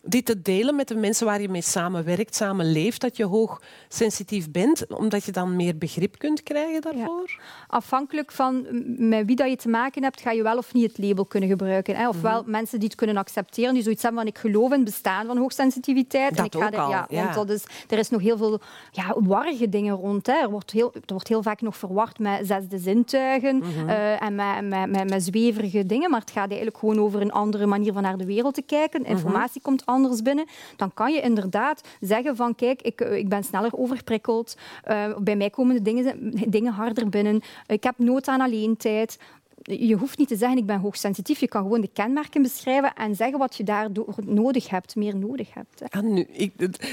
dit 0.06 0.24
te 0.26 0.42
delen 0.42 0.76
met 0.76 0.88
de 0.88 0.94
mensen 0.94 1.26
waar 1.26 1.40
je 1.40 1.48
mee 1.48 1.62
samenwerkt, 1.62 2.34
samen 2.34 2.72
leeft, 2.72 3.00
dat 3.00 3.16
je 3.16 3.24
hoog 3.24 3.62
sensitief 3.88 4.50
bent, 4.50 4.86
omdat 4.86 5.24
je 5.24 5.32
dan 5.32 5.56
meer 5.56 5.78
begrip 5.78 6.18
kunt 6.18 6.42
krijgen 6.42 6.80
daarvoor? 6.80 7.40
Afhankelijk 7.68 8.32
van 8.32 8.66
met 9.08 9.26
wie 9.26 9.36
dat 9.36 9.48
je 9.48 9.56
te 9.56 9.68
maken 9.68 10.02
hebt, 10.02 10.20
ga 10.20 10.30
je 10.30 10.42
wel 10.42 10.56
of 10.56 10.72
niet 10.74 10.88
het 10.96 10.98
label 11.06 11.24
kunnen 11.24 11.48
gebruiken. 11.48 11.96
Hè? 11.96 12.08
Ofwel 12.08 12.40
Mhm. 12.42 12.50
mensen 12.50 12.78
die 12.78 12.88
het 12.88 12.96
kunnen 12.96 13.16
accepteren, 13.16 13.74
die 13.74 13.82
zoiets 13.82 14.02
hebben 14.02 14.20
van 14.20 14.30
ik 14.30 14.38
geloof 14.38 14.66
in 14.70 14.74
het 14.76 14.84
bestaan 14.84 15.26
van 15.26 15.36
hoogsensitiviteit. 15.38 16.30
en 16.30 16.36
Dat 16.36 16.46
ik 16.46 16.54
ga 16.60 16.66
ook 16.66 16.72
er- 16.72 16.78
al, 16.80 16.90
ja, 16.90 17.06
ja. 17.10 17.22
Want 17.22 17.34
dat 17.34 17.50
is, 17.50 17.64
er 17.88 17.98
is 17.98 18.10
nog 18.10 18.20
heel 18.20 18.36
veel 18.36 18.60
ja, 18.90 19.14
warrige 19.18 19.68
dingen 19.68 19.94
rond. 19.94 20.26
Hè. 20.26 20.32
Er, 20.32 20.50
wordt 20.50 20.70
heel, 20.70 20.92
er 20.94 21.00
wordt 21.06 21.28
heel 21.28 21.42
vaak 21.42 21.60
nog 21.60 21.76
verward 21.76 22.18
met 22.18 22.46
zesde 22.46 22.78
zintuigen 22.78 23.56
Mhm. 23.56 23.88
eh, 23.88 24.22
en 24.22 24.34
met, 24.34 24.68
met, 24.68 24.90
met, 24.90 25.10
met 25.10 25.22
zweverige 25.24 25.86
dingen. 25.86 26.10
Maar 26.10 26.20
het 26.20 26.30
gaat 26.30 26.46
eigenlijk 26.48 26.78
gewoon 26.78 26.98
over 27.00 27.20
een 27.20 27.32
andere 27.32 27.66
manier 27.66 27.92
van 27.92 28.02
naar 28.02 28.16
de 28.16 28.24
wereld 28.26 28.54
te 28.54 28.62
kijken. 28.62 29.00
Mhm. 29.00 29.10
Informatie 29.10 29.60
komt 29.60 29.86
anders 29.86 29.92
binnen. 30.22 30.46
Dan 30.76 30.94
kan 30.94 31.12
je 31.12 31.20
inderdaad 31.20 31.88
zeggen 32.00 32.36
van 32.36 32.54
kijk, 32.54 32.82
ik, 32.82 33.00
eh, 33.00 33.16
ik 33.16 33.28
ben 33.28 33.44
sneller 33.44 33.76
overprikkeld. 33.76 34.56
Eh, 34.82 35.16
bij 35.18 35.36
mij 35.36 35.50
komen 35.50 35.74
de 35.74 35.82
dingen, 35.82 36.32
dingen 36.48 36.72
harder 36.72 37.08
binnen. 37.08 37.42
Ik 37.66 37.82
heb 37.82 37.94
nood 37.98 38.28
aan 38.28 38.40
alleentijd. 38.40 39.18
Je 39.62 39.94
hoeft 39.94 40.18
niet 40.18 40.28
te 40.28 40.36
zeggen 40.36 40.58
ik 40.58 40.66
ben 40.66 40.80
hoogsensitief. 40.80 41.40
Je 41.40 41.48
kan 41.48 41.62
gewoon 41.62 41.80
de 41.80 41.90
kenmerken 41.92 42.42
beschrijven 42.42 42.94
en 42.94 43.14
zeggen 43.14 43.38
wat 43.38 43.56
je 43.56 43.64
daardoor 43.64 44.14
nodig 44.24 44.68
hebt, 44.68 44.96
meer 44.96 45.16
nodig 45.16 45.54
hebt. 45.54 45.82
Ah, 45.92 46.02
nu, 46.02 46.26
ik, 46.30 46.52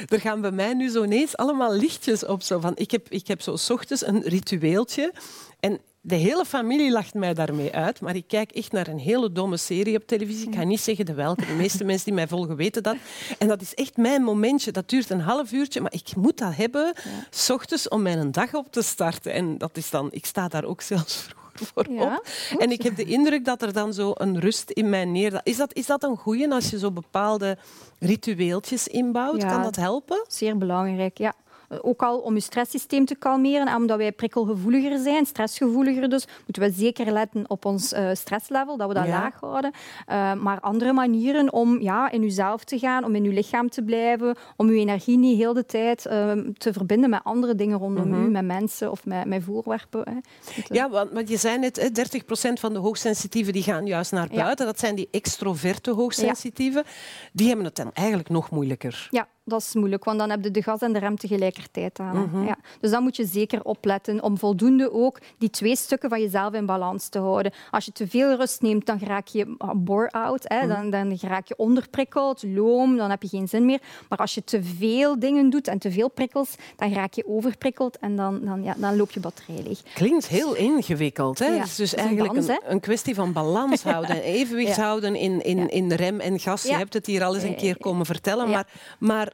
er 0.09 0.19
gaan 0.19 0.41
bij 0.41 0.51
mij 0.51 0.73
nu 0.73 0.89
zo 0.89 1.03
ineens 1.03 1.37
allemaal 1.37 1.73
lichtjes 1.73 2.25
op. 2.25 2.41
Zo 2.41 2.59
van, 2.59 2.71
ik, 2.75 2.91
heb, 2.91 3.09
ik 3.09 3.27
heb 3.27 3.41
zo 3.41 3.57
ochtends 3.69 4.05
een 4.05 4.21
ritueeltje. 4.21 5.13
En 5.59 5.79
de 6.01 6.15
hele 6.15 6.45
familie 6.45 6.91
lacht 6.91 7.13
mij 7.13 7.33
daarmee 7.33 7.73
uit. 7.73 8.01
Maar 8.01 8.15
ik 8.15 8.27
kijk 8.27 8.51
echt 8.51 8.71
naar 8.71 8.87
een 8.87 8.99
hele 8.99 9.31
domme 9.31 9.57
serie 9.57 9.97
op 9.97 10.07
televisie. 10.07 10.47
Ik 10.47 10.55
ga 10.55 10.63
niet 10.63 10.81
zeggen 10.81 11.05
de 11.05 11.13
welke. 11.13 11.45
De 11.45 11.53
meeste 11.53 11.83
mensen 11.83 12.05
die 12.05 12.13
mij 12.13 12.27
volgen 12.27 12.55
weten 12.55 12.83
dat. 12.83 12.95
En 13.37 13.47
dat 13.47 13.61
is 13.61 13.73
echt 13.73 13.97
mijn 13.97 14.23
momentje. 14.23 14.71
Dat 14.71 14.89
duurt 14.89 15.09
een 15.09 15.21
half 15.21 15.51
uurtje. 15.51 15.81
Maar 15.81 15.93
ik 15.93 16.15
moet 16.15 16.37
dat 16.37 16.55
hebben, 16.55 16.93
s 17.29 17.49
ochtends, 17.49 17.87
om 17.87 18.01
mijn 18.01 18.31
dag 18.31 18.53
op 18.53 18.71
te 18.71 18.81
starten. 18.81 19.33
En 19.33 19.57
dat 19.57 19.77
is 19.77 19.89
dan... 19.89 20.07
Ik 20.11 20.25
sta 20.25 20.47
daar 20.47 20.63
ook 20.63 20.81
zelfs 20.81 21.15
vroeger 21.15 21.73
voor 21.73 21.91
Ja, 21.93 22.15
op. 22.15 22.59
En 22.59 22.71
ik 22.71 22.81
heb 22.81 22.95
de 22.95 23.03
indruk 23.03 23.45
dat 23.45 23.61
er 23.61 23.73
dan 23.73 23.93
zo 23.93 24.11
een 24.13 24.39
rust 24.39 24.69
in 24.69 24.89
mij 24.89 25.05
neer... 25.05 25.41
Is 25.43 25.57
dat, 25.57 25.73
is 25.73 25.85
dat 25.85 26.03
een 26.03 26.17
goeie 26.17 26.51
als 26.51 26.69
je 26.69 26.79
zo 26.79 26.91
bepaalde 26.91 27.57
ritueeltjes 27.99 28.87
inbouwt? 28.87 29.41
Ja. 29.41 29.49
Kan 29.49 29.61
dat 29.63 29.75
helpen? 29.75 30.25
Zeer 30.27 30.57
belangrijk, 30.57 31.17
ja. 31.17 31.33
Ook 31.81 32.01
al 32.03 32.17
om 32.19 32.33
je 32.33 32.39
stresssysteem 32.39 33.05
te 33.05 33.15
kalmeren, 33.15 33.67
en 33.67 33.75
omdat 33.75 33.97
wij 33.97 34.11
prikkelgevoeliger 34.11 34.97
zijn, 34.99 35.25
stressgevoeliger 35.25 36.09
dus, 36.09 36.27
moeten 36.45 36.63
we 36.63 36.71
zeker 36.71 37.11
letten 37.11 37.43
op 37.49 37.65
ons 37.65 37.91
eh, 37.93 38.09
stresslevel, 38.13 38.77
dat 38.77 38.87
we 38.87 38.93
dat 38.93 39.05
Ja. 39.05 39.09
laag 39.19 39.39
houden. 39.39 39.71
Eh, 40.05 40.33
maar 40.33 40.59
andere 40.59 40.93
manieren 40.93 41.53
om 41.53 41.81
ja, 41.81 42.11
in 42.11 42.21
jezelf 42.21 42.63
te 42.63 42.79
gaan, 42.79 43.03
om 43.05 43.15
in 43.15 43.23
je 43.23 43.29
lichaam 43.31 43.69
te 43.69 43.83
blijven, 43.83 44.35
om 44.55 44.71
je 44.71 44.79
energie 44.79 45.17
niet 45.17 45.37
heel 45.37 45.53
de 45.53 45.65
tijd 45.65 46.05
eh, 46.05 46.31
te 46.57 46.73
verbinden 46.73 47.09
met 47.09 47.23
andere 47.23 47.55
dingen 47.55 47.77
rondom 47.77 48.13
u, 48.13 48.29
met 48.29 48.45
mensen 48.45 48.91
of 48.91 49.05
met, 49.05 49.25
met 49.25 49.43
voorwerpen. 49.43 50.01
Hè. 50.09 50.15
Eh, 50.55 50.63
Ja, 50.67 50.89
want, 50.89 51.11
want 51.11 51.29
je 51.29 51.37
zei 51.37 51.57
net, 51.57 51.75
hè, 51.81 51.89
30% 51.91 52.59
van 52.59 52.73
de 52.73 52.79
hoogsensitieven 52.79 53.53
die 53.53 53.63
gaan 53.63 53.85
juist 53.85 54.11
naar 54.11 54.27
Ja. 54.33 54.43
buiten. 54.43 54.65
Dat 54.65 54.79
zijn 54.79 54.95
die 54.95 55.07
extroverte 55.11 55.91
hoogsensitieven. 55.91 56.83
Die 57.33 57.47
hebben 57.47 57.65
het 57.65 57.75
dan 57.75 57.89
eigenlijk 57.93 58.29
nog 58.29 58.49
moeilijker. 58.49 59.07
Ja, 59.11 59.27
dat 59.43 59.61
is 59.61 59.73
moeilijk, 59.73 60.03
want 60.03 60.19
dan 60.19 60.29
heb 60.29 60.43
je 60.43 60.51
de 60.51 60.63
gas 60.63 60.79
en 60.79 60.93
de 60.93 60.99
rem 60.99 61.17
tegelijkertijd 61.17 61.99
aan. 61.99 62.17
Mhm. 62.17 62.43
ja. 62.43 62.57
Dus 62.79 62.91
dan 62.91 63.03
moet 63.03 63.15
je 63.15 63.25
zeker 63.25 63.63
opletten 63.63 64.23
om 64.23 64.37
voldoende 64.37 64.93
ook 64.93 65.19
die 65.37 65.49
twee 65.49 65.75
stukken 65.75 66.09
van 66.09 66.21
jezelf 66.21 66.53
in 66.53 66.65
balans 66.65 67.07
te 67.07 67.19
houden. 67.19 67.51
Als 67.71 67.85
je 67.85 67.91
te 67.91 68.07
veel 68.07 68.35
rust 68.35 68.61
neemt, 68.61 68.85
dan 68.85 68.99
raak 69.03 69.27
je 69.27 69.55
ah, 69.57 69.75
bore-out, 69.75 70.43
hè. 70.47 70.67
Dan, 70.67 70.89
dan 70.89 71.17
raak 71.21 71.47
je 71.47 71.57
onderprikkeld, 71.57 72.43
loom, 72.43 72.97
dan 72.97 73.09
heb 73.09 73.21
je 73.21 73.27
geen 73.27 73.47
zin 73.47 73.65
meer. 73.65 73.81
Maar 74.09 74.17
als 74.17 74.33
je 74.33 74.43
te 74.43 74.63
veel 74.63 75.19
dingen 75.19 75.49
doet 75.49 75.67
en 75.67 75.79
te 75.79 75.91
veel 75.91 76.09
prikkels, 76.09 76.55
dan 76.75 76.93
raak 76.93 77.13
je 77.13 77.27
overprikkeld 77.27 77.97
en 77.97 78.15
dan, 78.15 78.39
dan, 78.45 78.63
ja, 78.63 78.75
dan 78.77 78.95
loop 78.95 79.11
je 79.11 79.19
batterij 79.19 79.63
leeg. 79.63 79.81
Klinkt 79.93 80.27
heel 80.27 80.55
ingewikkeld. 80.55 81.39
Hè? 81.39 81.45
Ja, 81.45 81.57
Het 81.57 81.67
is 81.67 81.75
dus 81.75 81.91
een 81.91 81.99
eigenlijk 81.99 82.33
dans, 82.33 82.47
een, 82.47 82.61
een 82.65 82.79
kwestie 82.79 83.15
van 83.15 83.33
balans 83.33 83.83
houden. 83.83 84.21
Evenwicht 84.41 84.77
houden 84.77 85.15
in, 85.15 85.43
in, 85.43 85.69
in 85.69 85.91
rem 85.91 86.19
en 86.19 86.39
gas. 86.39 86.63
Je 86.63 86.73
hebt 86.73 86.93
het 86.93 87.05
hier 87.05 87.23
al 87.23 87.35
eens 87.35 87.43
een 87.43 87.55
keer 87.55 87.77
komen 87.77 88.05
vertellen. 88.05 88.49
Maar, 88.49 88.67
maar 88.99 89.31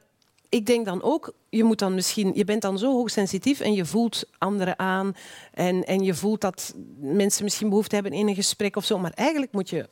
ik 0.49 0.65
denk 0.65 0.85
dan 0.85 1.03
ook, 1.03 1.33
je, 1.49 1.63
moet 1.63 1.79
dan 1.79 1.95
misschien, 1.95 2.31
je 2.35 2.43
bent 2.43 2.61
dan 2.61 2.77
zo 2.77 2.91
hoogsensitief 2.91 3.59
en 3.59 3.73
je 3.73 3.85
voelt 3.85 4.23
anderen 4.37 4.79
aan. 4.79 5.15
En, 5.53 5.85
en 5.85 6.03
je 6.03 6.13
voelt 6.13 6.41
dat 6.41 6.75
mensen 6.99 7.43
misschien 7.43 7.69
behoefte 7.69 7.95
hebben 7.95 8.13
in 8.13 8.27
een 8.27 8.35
gesprek 8.35 8.75
of 8.75 8.85
zo. 8.85 8.99
Maar 8.99 9.11
eigenlijk 9.15 9.51
moet 9.51 9.69
je 9.69 9.87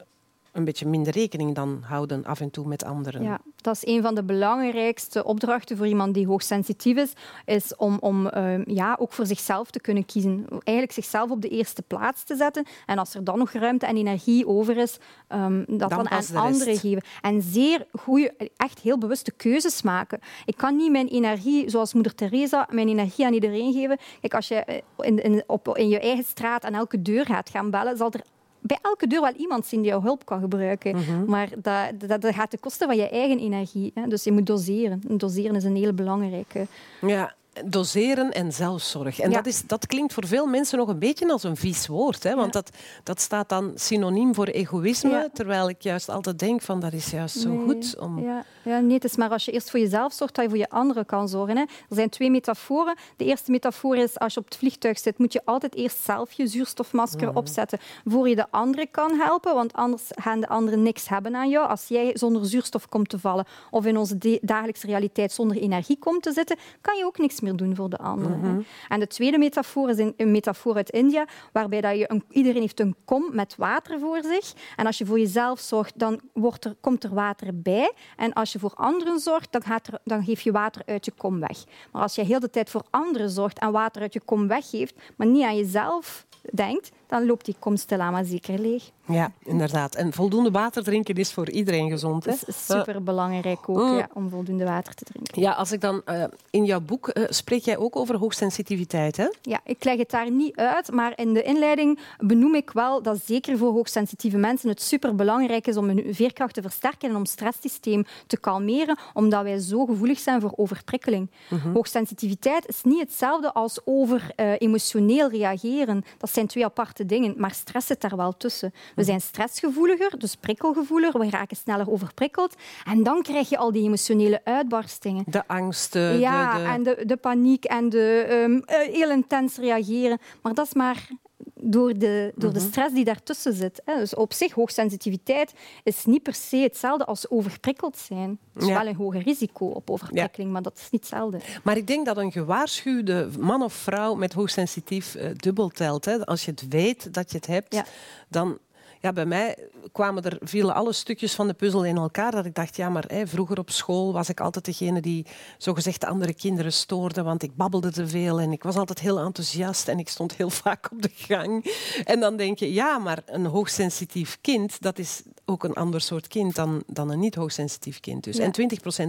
een 0.55 0.65
beetje 0.65 0.87
minder 0.87 1.13
rekening 1.13 1.55
dan 1.55 1.83
houden 1.85 2.25
af 2.25 2.39
en 2.39 2.51
toe 2.51 2.67
met 2.67 2.83
anderen. 2.83 3.23
Ja, 3.23 3.39
dat 3.55 3.75
is 3.75 3.85
een 3.85 4.01
van 4.01 4.15
de 4.15 4.23
belangrijkste 4.23 5.23
opdrachten 5.23 5.77
voor 5.77 5.87
iemand 5.87 6.13
die 6.13 6.27
hoogsensitief 6.27 6.97
is, 6.97 7.13
is 7.45 7.75
om, 7.75 7.97
om 7.99 8.27
ehm, 8.27 8.63
ja, 8.67 8.95
ook 8.99 9.13
voor 9.13 9.25
zichzelf 9.25 9.71
te 9.71 9.79
kunnen 9.79 10.05
kiezen. 10.05 10.45
Eigenlijk 10.49 10.91
zichzelf 10.91 11.29
op 11.29 11.41
de 11.41 11.49
eerste 11.49 11.81
plaats 11.81 12.23
te 12.23 12.35
zetten. 12.35 12.65
En 12.85 12.97
als 12.97 13.13
er 13.13 13.23
dan 13.23 13.37
nog 13.37 13.51
ruimte 13.51 13.85
en 13.85 13.97
energie 13.97 14.47
over 14.47 14.77
is, 14.77 14.97
ehm, 15.27 15.63
dat 15.67 15.89
dan, 15.89 16.09
aan 16.09 16.35
anderen 16.35 16.77
geven. 16.77 17.03
En 17.21 17.41
zeer 17.41 17.85
goede, 17.99 18.51
echt 18.57 18.79
heel 18.79 18.97
bewuste 18.97 19.31
keuzes 19.31 19.81
maken. 19.81 20.19
Ik 20.45 20.57
kan 20.57 20.75
niet 20.75 20.91
mijn 20.91 21.07
energie, 21.07 21.69
zoals 21.69 21.93
moeder 21.93 22.15
Teresa, 22.15 22.67
mijn 22.71 22.87
energie 22.87 23.25
aan 23.25 23.33
iedereen 23.33 23.73
geven. 23.73 23.97
Kijk, 24.21 24.33
als 24.33 24.47
je 24.47 24.55
eh, 24.55 24.81
in, 24.97 25.23
in, 25.23 25.43
op, 25.47 25.77
in 25.77 25.89
je 25.89 25.99
eigen 25.99 26.23
straat 26.23 26.65
aan 26.65 26.73
elke 26.73 27.01
deur 27.01 27.25
gaat 27.25 27.49
gaan 27.49 27.71
bellen, 27.71 27.97
zal 27.97 28.11
er 28.11 28.21
bij 28.67 28.77
elke 28.81 29.07
deur 29.07 29.21
wel 29.21 29.33
iemand 29.33 29.65
zien 29.65 29.81
die 29.81 29.89
jouw 29.89 30.01
hulp 30.01 30.25
kan 30.25 30.39
gebruiken. 30.39 30.95
Mhm. 30.95 31.25
Maar 31.25 31.49
dat, 31.61 32.09
dat, 32.09 32.21
dat 32.21 32.33
gaat 32.33 32.49
ten 32.49 32.59
koste 32.59 32.85
van 32.85 32.95
je 32.95 33.09
eigen 33.09 33.39
energie. 33.39 33.91
Hè. 33.93 34.07
Dus 34.07 34.23
je 34.23 34.31
moet 34.31 34.45
doseren. 34.45 35.01
En 35.07 35.17
doseren 35.17 35.55
is 35.55 35.63
een 35.63 35.75
hele 35.75 35.93
belangrijke. 35.93 36.67
Ja, 37.01 37.33
doseren 37.65 38.31
en 38.31 38.51
zelfzorg. 38.53 39.19
En 39.19 39.29
Ja. 39.29 39.35
dat, 39.35 39.45
is, 39.45 39.63
dat 39.67 39.87
klinkt 39.87 40.13
voor 40.13 40.27
veel 40.27 40.45
mensen 40.45 40.77
nog 40.77 40.87
een 40.87 40.99
beetje 40.99 41.31
als 41.31 41.43
een 41.43 41.55
vies 41.55 41.87
woord. 41.87 42.23
Hè? 42.23 42.35
Want 42.35 42.53
Ja. 42.53 42.61
dat, 42.61 42.69
dat 43.03 43.19
staat 43.21 43.49
dan 43.49 43.71
synoniem 43.75 44.33
voor 44.35 44.45
egoïsme. 44.47 45.09
Ja. 45.09 45.27
Terwijl 45.33 45.69
ik 45.69 45.81
juist 45.81 46.09
altijd 46.09 46.39
denk 46.39 46.61
van 46.61 46.79
dat 46.79 46.93
is 46.93 47.09
juist 47.11 47.39
zo 47.39 47.49
Nee. 47.49 47.65
goed 47.65 47.95
om... 47.99 48.19
Ja, 48.19 48.43
ja, 48.63 48.79
nee, 48.79 48.93
het 48.93 49.03
is 49.03 49.15
maar 49.15 49.29
als 49.29 49.45
je 49.45 49.51
eerst 49.51 49.69
voor 49.69 49.79
jezelf 49.79 50.13
zorgt, 50.13 50.35
dat 50.35 50.43
je 50.43 50.49
voor 50.49 50.59
je 50.59 50.69
anderen 50.69 51.05
kan 51.05 51.29
zorgen. 51.29 51.55
Hè. 51.57 51.61
Er 51.61 51.95
zijn 51.95 52.09
twee 52.09 52.31
metaforen. 52.31 52.95
De 53.17 53.25
eerste 53.25 53.51
metafoor 53.51 53.97
is, 53.97 54.19
als 54.19 54.33
je 54.33 54.39
op 54.39 54.45
het 54.45 54.55
vliegtuig 54.55 54.99
zit, 54.99 55.17
moet 55.17 55.33
je 55.33 55.41
altijd 55.45 55.75
eerst 55.75 55.97
zelf 56.03 56.31
je 56.31 56.47
zuurstofmasker 56.47 57.27
Mhm. 57.27 57.37
opzetten 57.37 57.79
voor 58.05 58.29
je 58.29 58.35
de 58.35 58.45
anderen 58.51 58.91
kan 58.91 59.13
helpen, 59.19 59.53
want 59.53 59.73
anders 59.73 60.03
gaan 60.09 60.39
de 60.39 60.47
anderen 60.47 60.81
niks 60.83 61.09
hebben 61.09 61.35
aan 61.35 61.49
jou. 61.49 61.67
Als 61.69 61.87
jij 61.87 62.11
zonder 62.17 62.45
zuurstof 62.45 62.89
komt 62.89 63.09
te 63.09 63.19
vallen 63.19 63.45
of 63.71 63.85
in 63.85 63.97
onze 63.97 64.39
dagelijkse 64.41 64.87
realiteit 64.87 65.31
zonder 65.31 65.57
energie 65.57 65.97
komt 65.99 66.23
te 66.23 66.31
zitten, 66.31 66.57
kan 66.81 66.97
je 66.97 67.05
ook 67.05 67.17
niks 67.17 67.39
meer 67.45 67.55
doen 67.55 67.75
voor 67.75 67.89
de 67.89 67.97
anderen. 67.97 68.39
hè. 68.39 68.59
En 68.87 68.99
de 68.99 69.07
tweede 69.07 69.37
metafoor 69.37 69.89
is 69.89 69.97
een, 69.97 70.13
een 70.17 70.31
metafoor 70.31 70.75
uit 70.75 70.89
India, 70.89 71.25
waarbij 71.51 71.81
dat 71.81 71.97
je 71.97 72.11
een, 72.11 72.23
iedereen 72.29 72.61
heeft 72.61 72.79
een 72.79 72.95
kom 73.05 73.29
met 73.31 73.55
water 73.57 73.99
voor 73.99 74.23
zich. 74.23 74.53
En 74.75 74.85
als 74.85 74.97
je 74.97 75.05
voor 75.05 75.19
jezelf 75.19 75.59
zorgt, 75.59 75.99
dan 75.99 76.21
wordt 76.33 76.65
er, 76.65 76.75
komt 76.81 77.03
er 77.03 77.13
water 77.13 77.61
bij. 77.61 77.93
En 78.17 78.33
als 78.33 78.53
je 78.53 78.59
voor 78.59 78.73
anderen 78.75 79.19
zorgt, 79.19 79.51
dan, 79.51 79.63
gaat 79.63 79.87
er, 79.87 79.99
dan 80.03 80.23
geef 80.23 80.41
je 80.41 80.51
water 80.51 80.81
uit 80.85 81.05
je 81.05 81.11
kom 81.17 81.39
weg. 81.39 81.63
Maar 81.91 82.01
als 82.01 82.15
je 82.15 82.23
heel 82.23 82.39
de 82.39 82.49
tijd 82.49 82.69
voor 82.69 82.83
anderen 82.89 83.29
zorgt 83.29 83.59
en 83.59 83.71
water 83.71 84.01
uit 84.01 84.13
je 84.13 84.21
kom 84.25 84.47
weggeeft, 84.47 84.95
maar 85.15 85.27
niet 85.27 85.43
aan 85.43 85.57
jezelf 85.57 86.25
denkt, 86.53 86.91
dan 87.07 87.25
loopt 87.25 87.45
die 87.45 87.55
kom 87.59 87.77
stilaan 87.77 88.11
maar 88.11 88.25
zeker 88.25 88.59
leeg. 88.59 88.83
Ja, 89.07 89.31
inderdaad. 89.43 89.95
En 89.95 90.13
voldoende 90.13 90.51
water 90.51 90.83
drinken 90.83 91.15
is 91.15 91.33
voor 91.33 91.49
iedereen 91.49 91.89
gezond. 91.89 92.25
Hè? 92.25 92.31
Dat 92.31 92.47
is 92.47 92.65
super 92.65 93.03
belangrijk 93.03 93.69
ook, 93.69 93.77
Mm. 93.77 93.97
ja, 93.97 94.07
om 94.13 94.29
voldoende 94.29 94.63
water 94.63 94.93
te 94.93 95.03
drinken. 95.03 95.41
Ja, 95.41 95.51
als 95.51 95.71
ik 95.71 95.81
dan 95.81 96.01
eh, 96.05 96.23
in 96.49 96.65
jouw 96.65 96.79
boek 96.79 97.07
eh, 97.07 97.23
spreek 97.29 97.63
jij 97.63 97.77
ook 97.77 97.95
over 97.95 98.15
hoogsensitiviteit, 98.17 99.17
hè? 99.17 99.27
Ja, 99.41 99.59
ik 99.63 99.83
leg 99.83 99.97
het 99.97 100.09
daar 100.09 100.31
niet 100.31 100.55
uit, 100.55 100.91
maar 100.91 101.13
in 101.15 101.33
de 101.33 101.41
inleiding 101.43 101.99
benoem 102.17 102.55
ik 102.55 102.71
wel 102.71 103.01
dat 103.01 103.19
zeker 103.25 103.57
voor 103.57 103.71
hoogsensitieve 103.71 104.37
mensen 104.37 104.69
het 104.69 104.81
superbelangrijk 104.81 105.67
is 105.67 105.77
om 105.77 105.87
hun 105.87 106.05
veerkracht 106.09 106.53
te 106.53 106.61
versterken 106.61 107.09
en 107.09 107.15
om 107.15 107.21
het 107.21 107.29
stresssysteem 107.31 108.03
te 108.27 108.37
kalmeren, 108.37 108.97
omdat 109.13 109.43
wij 109.43 109.59
zo 109.59 109.85
gevoelig 109.85 110.19
zijn 110.19 110.41
voor 110.41 110.53
overprikkeling. 110.55 111.29
Hoogsensitiviteit 111.73 112.67
is 112.67 112.83
niet 112.83 112.99
hetzelfde 112.99 113.53
als 113.53 113.79
over 113.85 114.31
eh, 114.35 114.51
emotioneel 114.57 115.29
reageren. 115.29 116.03
Dat 116.17 116.29
zijn 116.33 116.47
twee 116.47 116.65
aparte 116.65 117.04
dingen, 117.05 117.33
maar 117.37 117.51
stress 117.51 117.87
zit 117.87 118.01
daar 118.01 118.15
wel 118.15 118.37
tussen. 118.37 118.73
We 118.95 119.03
zijn 119.03 119.21
stressgevoeliger, 119.21 120.19
dus 120.19 120.35
prikkelgevoeliger, 120.35 121.19
we 121.19 121.29
raken 121.29 121.57
sneller 121.57 121.91
overprikkeld 121.91 122.55
en 122.85 123.03
dan 123.03 123.21
krijg 123.21 123.49
je 123.49 123.57
al 123.57 123.71
die 123.71 123.83
emotionele 123.83 124.41
uitbarstingen. 124.43 125.23
De 125.27 125.47
angsten, 125.47 126.19
Ja, 126.19 126.57
de, 126.57 126.63
de... 126.63 126.69
en 126.69 126.83
de, 126.83 127.05
de 127.05 127.17
paniek 127.17 127.63
en 127.63 127.89
de 127.89 128.25
ehm, 128.29 128.57
eh, 128.65 128.93
heel 128.93 129.11
intens 129.11 129.57
reageren. 129.57 130.19
Maar 130.41 130.53
dat 130.53 130.65
is 130.65 130.73
maar 130.73 131.07
door 131.53 131.97
de, 131.97 132.31
door 132.35 132.49
Mhm. 132.49 132.59
de 132.59 132.65
stress 132.65 132.93
die 132.93 133.03
daartussen 133.05 133.53
zit. 133.53 133.81
Hè. 133.85 133.97
Dus 133.97 134.15
op 134.15 134.33
zich, 134.33 134.51
hoogsensitiviteit 134.53 135.53
is 135.83 136.05
niet 136.05 136.23
per 136.23 136.33
se 136.33 136.57
hetzelfde 136.57 137.05
als 137.05 137.29
overprikkeld 137.29 137.97
zijn. 137.97 138.39
Het 138.53 138.61
is 138.63 138.67
Ja. 138.69 138.73
wel 138.79 138.87
een 138.87 138.95
hoger 138.95 139.21
risico 139.21 139.65
op 139.65 139.89
overprikkeling, 139.89 140.51
maar 140.51 140.61
dat 140.61 140.77
is 140.77 140.89
niet 140.89 141.01
hetzelfde. 141.01 141.39
Maar 141.63 141.77
ik 141.77 141.87
denk 141.87 142.05
dat 142.05 142.17
een 142.17 142.31
gewaarschuwde 142.31 143.29
man 143.39 143.61
of 143.61 143.73
vrouw 143.73 144.15
met 144.15 144.33
hoogsensitief 144.33 145.15
eh, 145.15 145.29
dubbel 145.35 145.69
telt. 145.69 146.05
Hè. 146.05 146.25
Als 146.25 146.45
je 146.45 146.51
het 146.51 146.67
weet 146.69 147.13
dat 147.13 147.31
je 147.31 147.37
het 147.37 147.47
hebt, 147.47 147.73
Ja. 147.73 147.85
dan... 148.29 148.57
Ja, 149.05 149.13
bij 149.13 149.25
mij 149.25 149.57
kwamen 149.91 150.23
er, 150.23 150.37
vielen 150.41 150.75
alle 150.75 150.93
stukjes 150.93 151.33
van 151.33 151.47
de 151.47 151.53
puzzel 151.53 151.85
in 151.85 151.97
elkaar. 151.97 152.31
Dat 152.31 152.45
ik 152.45 152.55
dacht, 152.55 152.75
ja, 152.75 152.89
maar 152.89 153.03
hè, 153.07 153.27
vroeger 153.27 153.59
op 153.59 153.69
school 153.69 154.13
was 154.13 154.29
ik 154.29 154.39
altijd 154.39 154.65
degene 154.65 155.01
die 155.01 155.25
zogezegd 155.57 156.01
de 156.01 156.07
andere 156.07 156.33
kinderen 156.33 156.73
stoorde. 156.73 157.23
Want 157.23 157.43
ik 157.43 157.55
babbelde 157.55 157.91
te 157.91 158.07
veel 158.07 158.39
en 158.39 158.51
ik 158.51 158.63
was 158.63 158.75
altijd 158.75 158.99
heel 158.99 159.19
enthousiast 159.19 159.87
en 159.87 159.99
ik 159.99 160.09
stond 160.09 160.35
heel 160.35 160.49
vaak 160.63 160.91
op 160.91 161.01
de 161.01 161.11
gang. 161.13 161.65
En 162.03 162.19
dan 162.19 162.37
denk 162.37 162.59
je, 162.59 162.73
ja, 162.73 162.97
maar 162.97 163.21
een 163.25 163.45
hoogsensitief 163.45 164.37
kind, 164.41 164.81
dat 164.81 164.99
is 164.99 165.21
ook 165.45 165.63
een 165.63 165.73
ander 165.73 166.01
soort 166.01 166.27
kind 166.27 166.55
dan, 166.55 166.83
dan 166.87 167.09
een 167.09 167.19
niet 167.19 167.35
hoogsensitief 167.35 167.99
kind. 167.99 168.23
Dus. 168.23 168.37
Ja. 168.37 168.43
En 168.43 168.51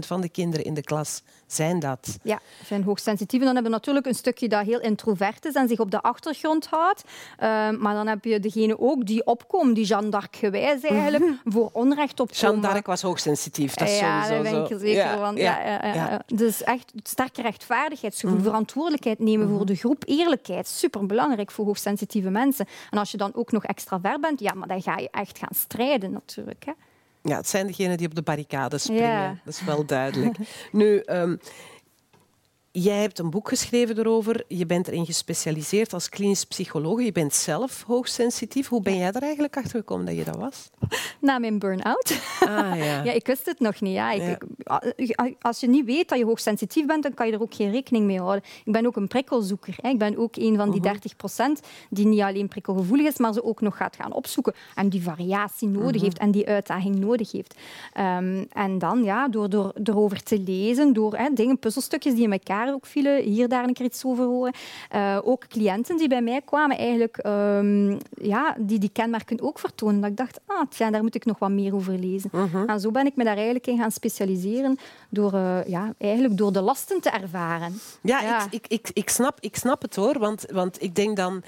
20% 0.05 0.07
van 0.07 0.21
de 0.21 0.28
kinderen 0.28 0.64
in 0.66 0.75
de 0.75 0.83
klas 0.83 1.23
zijn 1.47 1.78
dat. 1.78 2.19
Ja, 2.23 2.40
zijn 2.64 2.83
hoogsensitief. 2.83 3.38
Dan 3.43 3.55
hebben 3.55 3.71
we 3.73 3.76
natuurlijk 3.78 4.07
een 4.07 4.14
stukje 4.14 4.49
dat 4.49 4.64
heel 4.64 4.81
introvert 4.81 5.45
is 5.45 5.55
en 5.55 5.69
zich 5.69 5.78
op 5.78 5.90
de 5.90 6.02
achtergrond 6.02 6.66
houdt. 6.66 7.02
Ehm, 7.38 7.78
maar 7.81 7.95
dan 7.95 8.07
heb 8.07 8.25
je 8.25 8.40
degene 8.40 8.78
ook 8.81 9.07
die 9.07 9.26
opkomt, 9.26 9.75
die 9.75 9.85
Jeanne 9.85 10.09
d'Arc 10.11 10.37
gewijs 10.37 10.83
eigenlijk, 10.83 11.25
voor 11.45 11.71
onrecht 11.73 12.21
opkomen. 12.21 12.55
Jeanne 12.55 12.61
d'Arc 12.73 12.87
was 12.87 13.02
hoogsensitief, 13.02 13.75
dat 13.75 13.88
is 13.88 13.99
ja, 13.99 14.23
sowieso 14.25 14.43
daar 14.43 14.52
ben 14.52 14.64
ik 14.64 14.71
er 14.71 14.78
zeker 14.78 15.02
Ja, 15.02 15.19
van. 15.19 15.37
ja. 15.37 16.23
Dus 16.26 16.62
echt 16.62 16.93
sterke 17.02 17.43
rechtvaardigheidsgevoel, 17.43 18.37
Mhm. 18.37 18.45
verantwoordelijkheid 18.47 19.19
nemen 19.19 19.49
voor 19.49 19.66
de 19.66 19.75
groep, 19.75 20.02
eerlijkheid, 20.07 20.69
superbelangrijk 20.69 21.50
voor 21.50 21.64
hoogsensitieve 21.64 22.31
mensen. 22.31 22.66
En 22.90 22.99
als 22.99 23.11
je 23.11 23.16
dan 23.16 23.35
ook 23.35 23.52
nog 23.52 23.64
extravert 23.64 24.21
bent, 24.21 24.40
ja, 24.40 24.52
maar 24.55 24.69
dan 24.69 24.83
ga 24.83 24.99
je 24.99 25.09
echt 25.11 25.38
gaan 25.38 25.55
strijden 25.55 26.16
natuurlijk. 26.26 26.64
Hè. 26.64 26.73
Ja, 27.23 27.37
het 27.37 27.49
zijn 27.49 27.66
degenen 27.66 27.97
die 27.97 28.06
op 28.06 28.14
de 28.14 28.23
barricades 28.23 28.83
springen. 28.83 29.04
Ja. 29.04 29.37
Dat 29.45 29.54
is 29.54 29.64
wel 29.64 29.85
duidelijk. 29.87 30.37
nu, 30.73 30.99
ehm, 30.99 31.37
jij 32.83 33.00
hebt 33.00 33.18
een 33.18 33.30
boek 33.30 33.49
geschreven 33.49 33.99
erover. 33.99 34.45
Je 34.49 34.66
bent 34.66 34.88
erin 34.88 35.06
gespecialiseerd 35.06 35.92
als 35.92 36.09
klinisch 36.09 36.45
psycholoog. 36.45 37.02
Je 37.02 37.12
bent 37.12 37.35
zelf 37.35 37.83
hoogsensitief. 37.87 38.68
Hoe 38.68 38.83
ben 38.83 38.97
jij 38.97 39.12
er 39.12 39.23
eigenlijk 39.23 39.56
achter 39.56 39.78
gekomen 39.78 40.06
dat 40.06 40.16
je 40.16 40.25
dat 40.25 40.37
was? 40.37 40.71
Na 41.21 41.38
mijn 41.38 41.59
burn-out. 41.59 42.21
Ah, 42.40 42.49
ja. 42.76 43.02
Ja, 43.06 43.12
ik 43.12 43.26
wist 43.26 43.47
het 43.47 43.61
nog 43.61 43.80
niet. 43.80 43.95
Ja. 43.95 44.11
Ik, 44.12 44.21
Ja. 44.66 44.83
ik- 44.97 45.37
als 45.40 45.61
je 45.61 45.68
niet 45.68 45.85
weet 45.85 46.09
dat 46.09 46.18
je 46.18 46.25
hoogsensitief 46.25 46.87
bent, 46.87 47.02
dan 47.02 47.14
kan 47.14 47.26
je 47.26 47.33
er 47.33 47.40
ook 47.42 47.54
geen 47.54 47.71
rekening 47.71 48.04
mee 48.06 48.19
houden. 48.21 48.43
Ik 48.65 48.73
ben 48.73 48.86
ook 48.86 48.97
een 48.97 49.08
prikkelzoeker. 49.08 49.75
Hè. 49.80 49.89
Ik 49.89 49.99
ben 49.99 50.17
ook 50.19 50.36
een 50.36 50.56
van 50.56 50.71
die 50.71 50.80
30 50.80 51.17
procent 51.17 51.60
die 51.91 52.06
niet 52.06 52.21
alleen 52.21 52.49
prikkelgevoelig 52.49 53.06
is, 53.06 53.17
maar 53.19 53.32
ze 53.32 53.45
ook 53.45 53.60
nog 53.60 53.76
gaat 53.76 53.97
gaan 53.97 54.12
opzoeken 54.12 54.54
en 54.75 54.89
die 54.89 55.02
variatie 55.02 55.69
nodig 55.69 56.02
heeft 56.02 56.19
en 56.19 56.30
die 56.30 56.47
uitdaging 56.47 56.99
nodig 56.99 57.32
heeft. 57.32 57.54
Ehm, 57.93 58.45
en 58.52 58.78
dan, 58.78 59.02
ja, 59.04 59.28
door, 59.28 59.49
door 59.50 59.73
erover 59.84 60.23
te 60.23 60.39
lezen, 60.41 60.93
door 60.93 61.17
hè, 61.17 61.28
dingen, 61.34 61.58
puzzelstukjes 61.58 62.15
die 62.15 62.23
in 62.25 62.32
elkaar 62.32 62.66
ook 62.73 62.87
vielen, 62.87 63.23
hier 63.23 63.49
daar 63.49 63.65
een 63.65 63.73
keer 63.73 63.87
iets 63.87 64.05
over 64.05 64.25
horen. 64.25 64.52
Eh, 64.91 65.19
ook 65.25 65.47
cliënten 65.49 65.97
die 65.97 66.09
bij 66.09 66.23
mij 66.23 66.41
kwamen, 66.45 66.79
eigenlijk, 66.79 67.17
ehm, 67.17 67.99
ja, 68.11 68.57
die 68.59 68.79
die 68.79 68.91
kenmerken 68.93 69.41
ook 69.41 69.59
vertonen. 69.59 70.00
Dat 70.00 70.11
ik 70.11 70.17
dacht, 70.17 70.41
ah, 70.47 70.67
tja, 70.71 70.91
daar 70.91 71.02
moet 71.02 71.15
ik 71.15 71.25
nog 71.25 71.39
wat 71.39 71.50
meer 71.50 71.75
over 71.75 71.99
lezen. 71.99 72.31
En 72.67 72.81
zo 72.81 72.91
ben 72.91 73.07
ik 73.07 73.17
me 73.17 73.25
daar 73.25 73.35
eigenlijk 73.37 73.67
in 73.67 73.79
gaan 73.79 73.91
specialiseren 73.91 74.79
door, 75.09 75.33
eh, 75.33 75.65
ja, 75.67 75.93
eigenlijk 75.99 76.37
door 76.37 76.52
de 76.52 76.61
lasten 76.61 77.00
te 77.00 77.11
ervaren. 77.11 77.81
Ja, 78.00 78.21
Ja. 78.21 78.45
Ik, 78.45 78.52
ik, 78.52 78.67
ik, 78.69 78.91
ik, 78.93 79.09
snap, 79.09 79.39
ik 79.41 79.57
snap 79.57 79.83
het 79.83 79.97
hoor. 79.97 80.19
Want, 80.19 80.45
want 80.52 80.83
ik 80.83 80.95
denk 80.95 81.17
dan 81.17 81.43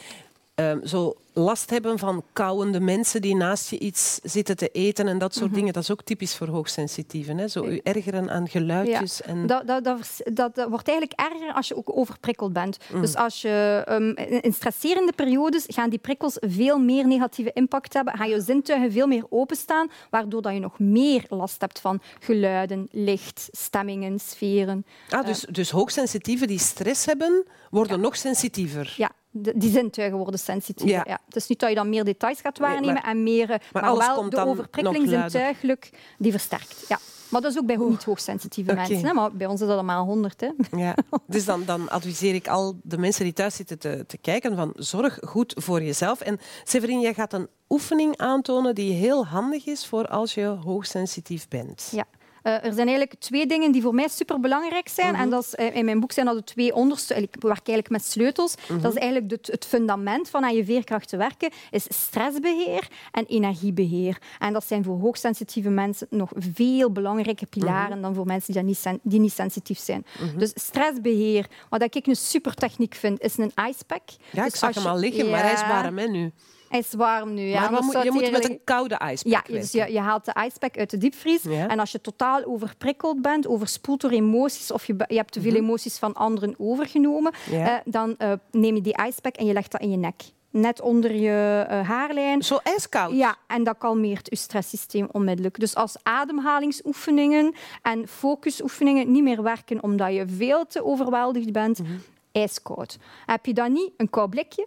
ehm, 0.58 0.86
zo 0.86 1.14
last 1.38 1.70
hebben 1.70 1.98
van 1.98 2.22
kauwende 2.32 2.80
mensen 2.80 3.20
die 3.20 3.36
naast 3.36 3.70
je 3.70 3.78
iets 3.78 4.20
zitten 4.22 4.56
te 4.56 4.68
eten 4.68 5.08
en 5.08 5.18
dat 5.18 5.34
soort 5.34 5.54
dingen. 5.54 5.72
Dat 5.72 5.82
is 5.82 5.90
ook 5.90 6.02
typisch 6.02 6.36
voor 6.36 6.48
hoogsensitieven. 6.48 7.38
Hè? 7.38 7.48
Zo 7.48 7.64
u 7.64 7.80
ergeren 7.82 8.30
aan 8.30 8.48
geluidjes. 8.48 9.22
En... 9.22 9.46
Dat, 9.46 9.66
dat, 9.66 9.84
dat, 10.32 10.66
wordt 10.68 10.88
eigenlijk 10.88 11.20
erger 11.20 11.52
als 11.52 11.68
je 11.68 11.76
ook 11.76 11.96
overprikkeld 11.96 12.52
bent. 12.52 12.78
Dus 13.00 13.16
als 13.16 13.42
je 13.42 13.82
ehm, 13.86 14.10
in 14.40 14.52
stresserende 14.52 15.12
periodes 15.12 15.64
gaan 15.66 15.90
die 15.90 15.98
prikkels 15.98 16.36
veel 16.40 16.78
meer 16.78 17.06
negatieve 17.06 17.50
impact 17.52 17.94
hebben, 17.94 18.16
gaan 18.16 18.28
je 18.28 18.40
zintuigen 18.40 18.92
veel 18.92 19.06
meer 19.06 19.24
openstaan, 19.28 19.90
waardoor 20.10 20.42
dat 20.42 20.52
je 20.52 20.60
nog 20.60 20.78
meer 20.78 21.24
last 21.28 21.60
hebt 21.60 21.80
van 21.80 22.00
geluiden, 22.20 22.88
licht, 22.90 23.48
stemmingen, 23.50 24.18
sferen. 24.18 24.86
Ah, 25.10 25.26
dus, 25.26 25.40
dus 25.50 25.70
hoogsensitieven 25.70 26.46
die 26.46 26.58
stress 26.58 27.06
hebben, 27.06 27.44
worden 27.70 28.00
nog 28.00 28.16
sensitiever. 28.16 28.94
Ja, 28.96 29.10
die 29.30 29.70
zintuigen 29.70 30.18
worden 30.18 30.40
sensitief. 30.40 30.90
Ja. 30.90 31.02
Ja. 31.06 31.18
Het 31.24 31.36
is 31.36 31.46
niet 31.46 31.60
dat 31.60 31.68
je 31.68 31.74
dan 31.74 31.88
meer 31.88 32.04
details 32.04 32.40
gaat 32.40 32.58
Nee, 32.58 32.68
waarnemen 32.68 32.94
maar- 32.94 33.10
en 33.10 33.22
meer, 33.22 33.50
eh, 33.50 33.58
maar, 33.72 33.82
alles 33.82 34.06
wel 34.06 34.14
komt 34.16 34.30
de 34.30 34.44
overprikkeling 34.46 35.08
zintuigelijk 35.08 35.90
die 36.18 36.30
versterkt. 36.30 36.84
Ja. 36.88 36.98
Maar 37.28 37.40
dat 37.40 37.52
is 37.52 37.58
ook 37.58 37.66
bij 37.66 37.76
niet 37.76 38.04
hoogsensitieve 38.04 38.70
Oké. 38.70 38.80
mensen. 38.80 39.06
Hè? 39.06 39.12
Maar 39.12 39.32
bij 39.32 39.46
ons 39.46 39.60
is 39.60 39.66
dat 39.66 39.76
allemaal 39.76 40.04
100. 40.04 40.40
Hè? 40.40 40.50
Ja. 40.76 40.94
Dus 41.26 41.44
dan, 41.44 41.64
dan 41.64 41.88
adviseer 41.88 42.34
ik 42.34 42.48
al 42.48 42.78
de 42.82 42.98
mensen 42.98 43.24
die 43.24 43.32
thuis 43.32 43.54
zitten 43.56 43.78
te, 43.78 44.04
te 44.06 44.18
kijken 44.18 44.56
van 44.56 44.72
zorg 44.76 45.18
goed 45.26 45.54
voor 45.56 45.82
jezelf. 45.82 46.20
En 46.20 46.38
Severin, 46.64 47.00
jij 47.00 47.14
gaat 47.14 47.32
een 47.32 47.48
oefening 47.68 48.16
aantonen 48.16 48.74
die 48.74 48.92
heel 48.92 49.26
handig 49.26 49.66
is 49.66 49.86
voor 49.86 50.06
als 50.06 50.34
je 50.34 50.44
hoogsensitief 50.46 51.48
bent. 51.48 51.88
Ja. 51.92 52.04
Eh, 52.48 52.54
er 52.54 52.72
zijn 52.74 52.88
eigenlijk 52.88 53.14
twee 53.20 53.46
dingen 53.46 53.72
die 53.72 53.82
voor 53.82 53.94
mij 53.94 54.08
superbelangrijk 54.08 54.88
zijn. 54.88 55.12
Mhm. 55.12 55.20
En 55.22 55.30
dat 55.30 55.42
is, 55.44 55.54
eh, 55.54 55.76
in 55.76 55.84
mijn 55.84 56.00
boek 56.00 56.12
zijn 56.12 56.26
dat 56.26 56.36
de 56.36 56.44
twee 56.44 56.74
onderste... 56.74 57.14
Ik 57.14 57.34
werk 57.38 57.48
eigenlijk 57.68 57.90
met 57.90 58.04
sleutels. 58.04 58.54
Mhm. 58.68 58.80
Dat 58.80 58.92
is 58.94 58.98
eigenlijk 59.00 59.30
het, 59.30 59.46
het 59.46 59.64
fundament 59.66 60.30
van 60.30 60.44
aan 60.44 60.54
je 60.54 60.64
veerkracht 60.64 61.08
te 61.08 61.16
werken. 61.16 61.50
Is 61.70 61.86
stressbeheer 61.88 62.88
en 63.12 63.26
energiebeheer. 63.26 64.18
En 64.38 64.52
dat 64.52 64.66
zijn 64.66 64.84
voor 64.84 64.98
hoogsensitieve 64.98 65.68
mensen 65.68 66.06
nog 66.10 66.30
veel 66.36 66.92
belangrijke 66.92 67.46
pilaren 67.46 67.92
Mhm. 67.92 68.00
dan 68.00 68.14
voor 68.14 68.26
mensen 68.26 68.52
die, 68.52 68.62
niet, 68.62 68.76
sen- 68.78 69.00
die 69.02 69.20
niet 69.20 69.32
sensitief 69.32 69.78
zijn. 69.78 70.06
Dus 70.36 70.52
stressbeheer, 70.54 71.46
wat 71.68 71.82
ik 71.94 72.06
een 72.06 72.16
supertechniek 72.16 72.94
vind, 72.94 73.20
is 73.20 73.36
een 73.38 73.52
icepack. 73.68 74.02
Ja, 74.30 74.44
ik 74.44 74.50
Dus 74.50 74.58
zag 74.58 74.74
hem 74.74 74.86
al 74.86 74.98
liggen, 74.98 75.30
maar 75.30 75.42
hij 75.42 75.52
is 75.52 75.60
hè, 75.60 76.08
nu. 76.08 76.32
Hij 76.68 76.78
is 76.78 76.92
warm 76.94 77.34
nu. 77.34 77.42
Ja. 77.42 77.70
maar 77.70 77.82
moet, 77.82 78.02
je 78.02 78.10
moet 78.12 78.30
met 78.30 78.48
een 78.48 78.60
koude 78.64 78.94
ijspak 78.94 79.32
ja, 79.46 79.54
dus 79.60 79.72
je, 79.72 79.92
je 79.92 80.00
haalt 80.00 80.24
de 80.24 80.34
icepack 80.46 80.78
uit 80.78 80.90
de 80.90 80.98
diepvries. 80.98 81.42
Ja. 81.42 81.68
En 81.68 81.78
als 81.78 81.92
je 81.92 82.00
totaal 82.00 82.44
overprikkeld 82.44 83.22
bent, 83.22 83.46
overspoeld 83.46 84.00
door 84.00 84.10
emoties, 84.10 84.70
of 84.70 84.84
je, 84.86 84.94
je 85.08 85.16
hebt 85.16 85.32
te 85.32 85.40
veel 85.40 85.54
emoties 85.54 85.98
van 85.98 86.14
anderen 86.14 86.54
overgenomen, 86.58 87.32
Mhm. 87.46 87.56
Ja. 87.56 87.66
eh, 87.66 87.80
dan 87.84 88.14
eh, 88.18 88.32
neem 88.50 88.74
je 88.74 88.80
die 88.80 88.96
icepack 89.06 89.34
en 89.36 89.46
je 89.46 89.52
legt 89.52 89.72
dat 89.72 89.80
in 89.80 89.90
je 89.90 89.96
nek. 89.96 90.22
Net 90.50 90.80
onder 90.80 91.14
je 91.14 91.64
eh, 91.68 91.88
haarlijn. 91.88 92.42
Zo 92.42 92.58
ijskoud? 92.62 93.12
Ja, 93.16 93.36
en 93.46 93.64
dat 93.64 93.78
kalmeert 93.78 94.26
je 94.30 94.36
stresssysteem 94.36 95.08
onmiddellijk. 95.12 95.60
Dus 95.60 95.74
als 95.74 95.96
ademhalingsoefeningen 96.02 97.54
en 97.82 98.08
focusoefeningen 98.08 99.12
niet 99.12 99.22
meer 99.22 99.42
werken 99.42 99.82
omdat 99.82 100.14
je 100.14 100.24
veel 100.28 100.66
te 100.66 100.84
overweldigd 100.84 101.52
bent, 101.52 101.78
Mhm. 101.78 101.92
ijskoud. 102.32 102.98
Heb 103.26 103.46
je 103.46 103.54
dan 103.54 103.72
niet 103.72 103.90
een 103.96 104.10
koud 104.10 104.30
blikje? 104.30 104.66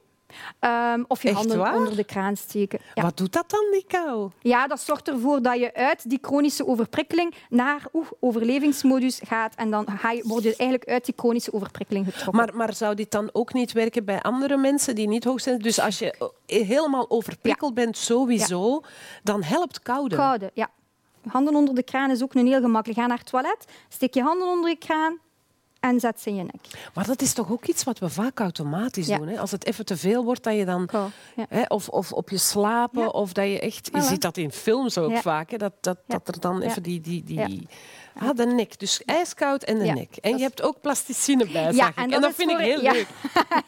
Ehm, 0.60 1.04
of 1.08 1.22
je 1.22 1.28
Echt 1.28 1.38
handen 1.38 1.58
waar? 1.58 1.76
onder 1.76 1.96
de 1.96 2.04
kraan 2.04 2.36
steken. 2.36 2.80
Ja. 2.94 3.02
Wat 3.02 3.17
doet 3.17 3.34
dat 3.34 3.50
dan, 3.50 3.65
die 3.72 3.86
kou? 3.88 4.30
ja, 4.39 4.67
dat 4.67 4.80
zorgt 4.80 5.08
ervoor 5.08 5.41
dat 5.41 5.60
je 5.60 5.74
uit 5.74 6.10
die 6.10 6.20
chronische 6.22 6.67
overprikkeling 6.67 7.36
naar 7.50 7.86
oeh, 7.94 8.08
overlevingsmodus 8.20 9.22
gaat. 9.24 9.56
En 9.56 9.72
dan 9.72 9.88
ga 9.98 10.12
je, 10.12 10.24
word 10.28 10.44
je 10.44 10.56
eigenlijk 10.56 10.89
uit 10.89 11.06
die 11.06 11.13
chronische 11.17 11.54
overprikkeling 11.54 12.06
getrokken. 12.06 12.36
Maar, 12.36 12.56
maar 12.56 12.74
zou 12.74 12.96
dit 12.96 13.12
dan 13.12 13.30
ook 13.34 13.54
niet 13.54 13.72
werken 13.72 14.06
bij 14.06 14.22
andere 14.22 14.58
mensen 14.58 14.96
die 14.96 15.08
niet 15.08 15.24
hoog 15.24 15.41
zijn? 15.41 15.60
Dus 15.60 15.80
als 15.80 16.00
je 16.00 16.32
eh, 16.46 16.67
helemaal 16.67 17.10
overprikkeld 17.10 17.74
bent, 17.74 17.98
sowieso, 17.98 18.82
dan 19.24 19.44
helpt 19.44 19.82
koude. 19.82 20.15
Koude, 20.15 20.52
ja. 20.54 20.70
Handen 21.28 21.56
onder 21.56 21.76
de 21.76 21.84
kraan 21.84 22.12
is 22.12 22.24
ook 22.24 22.34
een 22.34 22.48
heel 22.48 22.62
gemakkelijk. 22.62 23.00
Ga 23.00 23.08
naar 23.08 23.17
het 23.17 23.30
toilet, 23.30 23.65
steek 23.89 24.13
je 24.13 24.22
handen 24.22 24.48
onder 24.48 24.70
de 24.70 24.78
kraan 24.78 25.20
en 25.82 26.00
zet 26.00 26.22
ze 26.22 26.30
in 26.30 26.36
je 26.36 26.44
nek. 26.44 26.89
Maar 26.94 27.06
dat 27.06 27.22
is 27.22 27.34
toch 27.34 27.52
ook 27.52 27.65
iets 27.65 27.84
wat 27.84 28.00
we 28.00 28.10
vaak 28.10 28.39
automatisch 28.39 29.08
Ja. 29.08 29.17
doen. 29.17 29.28
Hè? 29.28 29.39
Als 29.39 29.52
het 29.52 29.65
even 29.65 29.86
te 29.86 29.98
veel 29.98 30.24
wordt, 30.24 30.44
dat 30.44 30.56
je 30.56 30.65
dan... 30.65 30.89
Ja. 31.36 31.46
Hè, 31.50 31.62
of, 31.67 31.89
of 31.89 32.12
op 32.12 32.30
je 32.30 32.38
slapen, 32.38 33.13
of 33.13 33.34
dat 33.34 33.46
je 33.46 33.60
echt... 33.60 33.89
Je 33.94 34.02
Voilà. 34.02 34.06
ziet 34.06 34.22
dat 34.22 34.38
in 34.38 34.52
films 34.52 34.98
ook 34.98 35.17
vaak, 35.17 35.52
hè? 35.52 35.58
Dat, 35.58 35.74
dat, 35.82 35.98
dat 36.08 36.28
er 36.28 36.39
dan 36.39 36.62
even 36.62 36.84
die... 36.84 37.02
die, 37.02 37.24
die... 37.24 37.67
Ah, 38.19 38.30
de 38.36 38.45
nek. 38.45 38.80
Dus 38.80 39.02
ijskoud 39.06 39.63
en 39.63 39.80
de 39.80 39.86
Ja. 39.86 39.93
nek. 39.93 40.15
En 40.21 40.38
je 40.38 40.43
hebt 40.43 40.62
ook 40.62 40.82
plasticine 40.82 41.47
bij, 41.47 41.71
Ja, 41.71 41.91
en 41.95 42.12
En 42.12 42.21
dat 42.21 42.34
vind 42.36 42.52
ik 42.52 42.58
heel 42.58 42.82
ja. 42.82 42.91
leuk. 42.91 43.08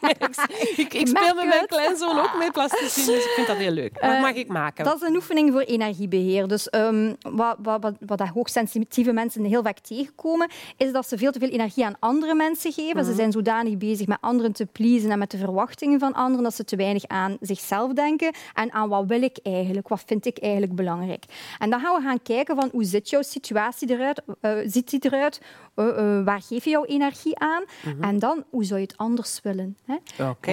ik 0.76 0.94
ik 0.94 1.06
speel 1.06 1.34
met 1.34 1.46
mijn 1.46 1.50
het. 1.60 1.66
kleinzoon 1.66 2.18
ook 2.18 2.34
met 2.38 2.52
plasticine, 2.52 3.06
dus 3.06 3.24
ik 3.24 3.30
vind 3.34 3.46
dat 3.46 3.56
heel 3.56 3.70
leuk. 3.70 3.92
Wat 4.00 4.10
Eh, 4.10 4.20
mag 4.20 4.32
ik 4.34 4.48
maken? 4.48 4.84
Dat 4.84 5.02
is 5.02 5.08
een 5.08 5.14
oefening 5.14 5.52
voor 5.52 5.60
energiebeheer. 5.60 6.48
Dus 6.48 6.70
ehm, 6.70 7.14
wat, 7.20 7.56
wat, 7.62 7.82
wat, 7.82 7.94
wat 8.06 8.18
dat 8.18 8.28
hoogsensitieve 8.28 9.12
mensen 9.12 9.44
heel 9.44 9.62
vaak 9.62 9.78
tegenkomen, 9.78 10.50
is 10.76 10.92
dat 10.92 11.08
ze 11.08 11.18
veel 11.18 11.32
te 11.32 11.38
veel 11.38 11.48
energie 11.48 11.84
aan 11.84 11.96
andere 11.98 12.34
mensen 12.34 12.72
geven. 12.72 12.96
Mhm. 12.96 13.04
Ze 13.04 13.14
zijn 13.14 13.32
zodanig 13.32 13.76
bezig 13.76 14.06
met 14.06 14.18
anderen 14.20 14.52
te 14.52 14.66
pleasen 14.66 15.10
en 15.10 15.18
met 15.18 15.30
de 15.30 15.38
verwachtingen 15.38 15.98
van 15.98 16.12
anderen, 16.12 16.42
dat 16.44 16.54
ze 16.54 16.64
te 16.64 16.76
weinig 16.76 17.06
aan 17.06 17.36
zichzelf 17.40 17.92
denken 17.92 18.32
en 18.54 18.72
aan 18.72 18.88
wat 18.88 19.04
wil 19.06 19.22
ik 19.22 19.38
eigenlijk, 19.42 19.88
wat 19.88 20.02
vind 20.06 20.26
ik 20.26 20.38
eigenlijk 20.38 20.74
belangrijk. 20.74 21.24
En 21.58 21.70
dan 21.70 21.80
gaan 21.80 21.94
we 21.94 22.02
gaan 22.02 22.22
kijken 22.22 22.56
van 22.56 22.68
hoe 22.72 22.84
zit 22.84 23.10
jouw 23.10 23.22
situatie 23.22 23.90
eruit, 23.90 24.22
ziet 24.66 24.90
die 24.90 25.00
eruit, 25.04 25.40
Eh, 25.74 26.18
eh, 26.18 26.24
waar 26.24 26.42
geef 26.42 26.64
je 26.64 26.70
jouw 26.70 26.84
energie 26.84 27.38
aan 27.38 27.64
en 28.00 28.18
dan 28.18 28.44
hoe 28.50 28.64
zou 28.64 28.80
je 28.80 28.86
het 28.86 28.96
anders 28.96 29.40
willen. 29.42 29.76
Hè? 29.84 29.96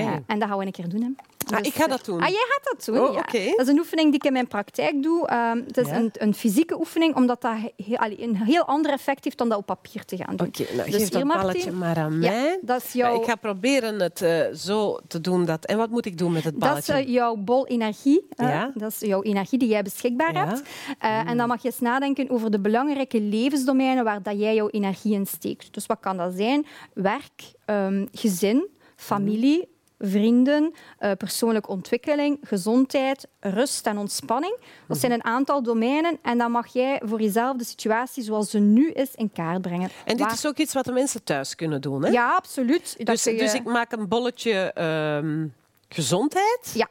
Mhm. 0.10 0.22
En 0.28 0.40
dat 0.40 0.50
gaan 0.50 0.58
we 0.58 0.66
een 0.66 0.72
keer 0.72 0.90
doen. 0.90 1.02
Hè. 1.02 1.10
Ah, 1.52 1.60
ik 1.66 1.74
ga 1.74 1.88
dat 1.88 2.06
doen. 2.06 2.22
Ah, 2.22 2.28
jij 2.28 2.46
gaat 2.50 2.76
dat 2.78 2.86
doen, 2.86 3.04
Oh, 3.08 3.14
ja. 3.14 3.20
oké. 3.20 3.44
Dat 3.56 3.60
is 3.60 3.68
een 3.68 3.80
oefening 3.80 4.08
die 4.10 4.16
ik 4.20 4.24
in 4.26 4.34
mijn 4.34 4.48
praktijk 4.48 5.04
doe. 5.04 5.28
Ehm, 5.28 5.58
het 5.68 5.78
is 5.78 5.88
Ja. 5.88 5.96
een, 5.96 6.10
een 6.14 6.34
fysieke 6.34 6.80
oefening, 6.80 7.16
omdat 7.16 7.42
dat 7.42 7.52
allee, 7.96 8.24
een 8.24 8.36
heel 8.36 8.64
ander 8.66 8.92
effect 8.92 9.24
heeft 9.24 9.38
dan 9.38 9.50
dat 9.50 9.58
op 9.58 9.66
papier 9.66 10.06
te 10.06 10.18
gaan 10.18 10.36
doen. 10.36 10.48
Oké, 10.48 10.64
nou, 10.76 10.92
Dus 10.92 10.96
geef 11.02 11.10
dat 11.10 11.28
balletje 11.28 11.72
maar 11.72 11.98
aan 11.98 12.22
Ja, 12.22 12.32
mij. 12.32 12.60
dat 12.62 12.84
is 12.84 12.94
jouw- 12.94 13.16
Ik 13.22 13.26
ga 13.26 13.36
proberen 13.36 14.00
het 14.00 14.22
eh, 14.22 14.40
zo 14.54 15.00
te 15.08 15.22
doen. 15.22 15.46
Dat... 15.46 15.66
En 15.66 15.78
wat 15.78 15.90
moet 15.90 16.06
ik 16.06 16.18
doen 16.18 16.32
met 16.32 16.44
het 16.44 16.60
Dat 16.60 16.78
is 16.78 16.86
balletje? 16.86 17.08
eh, 17.08 17.14
jouw 17.14 17.36
bol 17.36 17.68
energie. 17.68 18.26
eh, 18.36 18.48
Ja. 18.50 18.72
Dat 18.76 18.92
is 18.92 19.00
jouw 19.00 19.22
energie 19.22 19.60
die 19.60 19.68
jij 19.70 19.82
beschikbaar 19.84 20.34
hebt. 20.48 20.62
Eh, 21.00 21.30
En 21.30 21.38
dan 21.38 21.48
mag 21.48 21.62
je 21.62 21.68
eens 21.68 21.80
nadenken 21.80 22.30
over 22.30 22.52
de 22.52 22.60
belangrijke 22.60 23.22
levensdomeinen 23.22 24.04
waar 24.04 24.22
dat 24.24 24.40
jij 24.40 24.56
jouw 24.56 24.70
energie 24.70 25.14
in 25.14 25.26
steekt. 25.26 25.74
Dus 25.74 25.86
wat 25.86 25.98
kan 26.00 26.18
dat 26.18 26.34
zijn? 26.36 26.66
Werk, 26.94 27.42
ehm, 27.66 28.06
gezin, 28.12 28.68
familie, 28.96 29.68
vrienden, 30.04 30.74
eh, 30.98 31.12
persoonlijke 31.18 31.70
ontwikkeling, 31.70 32.38
gezondheid, 32.42 33.28
rust 33.40 33.86
en 33.88 33.98
ontspanning. 33.98 34.58
Dat 34.88 34.98
zijn 34.98 35.12
een 35.12 35.24
aantal 35.24 35.64
domeinen 35.64 36.18
en 36.22 36.38
dan 36.38 36.52
mag 36.52 36.68
jij 36.74 37.02
voor 37.06 37.22
jezelf 37.22 37.58
de 37.58 37.64
situatie 37.64 38.24
zoals 38.24 38.50
ze 38.50 38.60
nu 38.60 38.90
is 38.92 39.16
in 39.16 39.32
kaart 39.32 39.62
brengen. 39.62 39.90
En 40.06 40.18
dit 40.18 40.20
Waar- 40.26 40.34
is 40.34 40.46
ook 40.48 40.58
iets 40.58 40.74
wat 40.74 40.86
de 40.86 40.92
mensen 40.92 41.24
thuis 41.24 41.56
kunnen 41.56 41.82
doen, 41.82 42.04
hè? 42.04 42.10
Ja, 42.12 42.36
absoluut. 42.36 42.94
Dat 42.98 43.06
dus, 43.06 43.24
je- 43.24 43.38
dus 43.38 43.54
ik 43.54 43.64
maak 43.64 43.92
een 43.92 44.08
bolletje 44.08 44.52
ehm, 44.74 45.48
gezondheid. 45.90 46.72
Ja. 46.74 46.88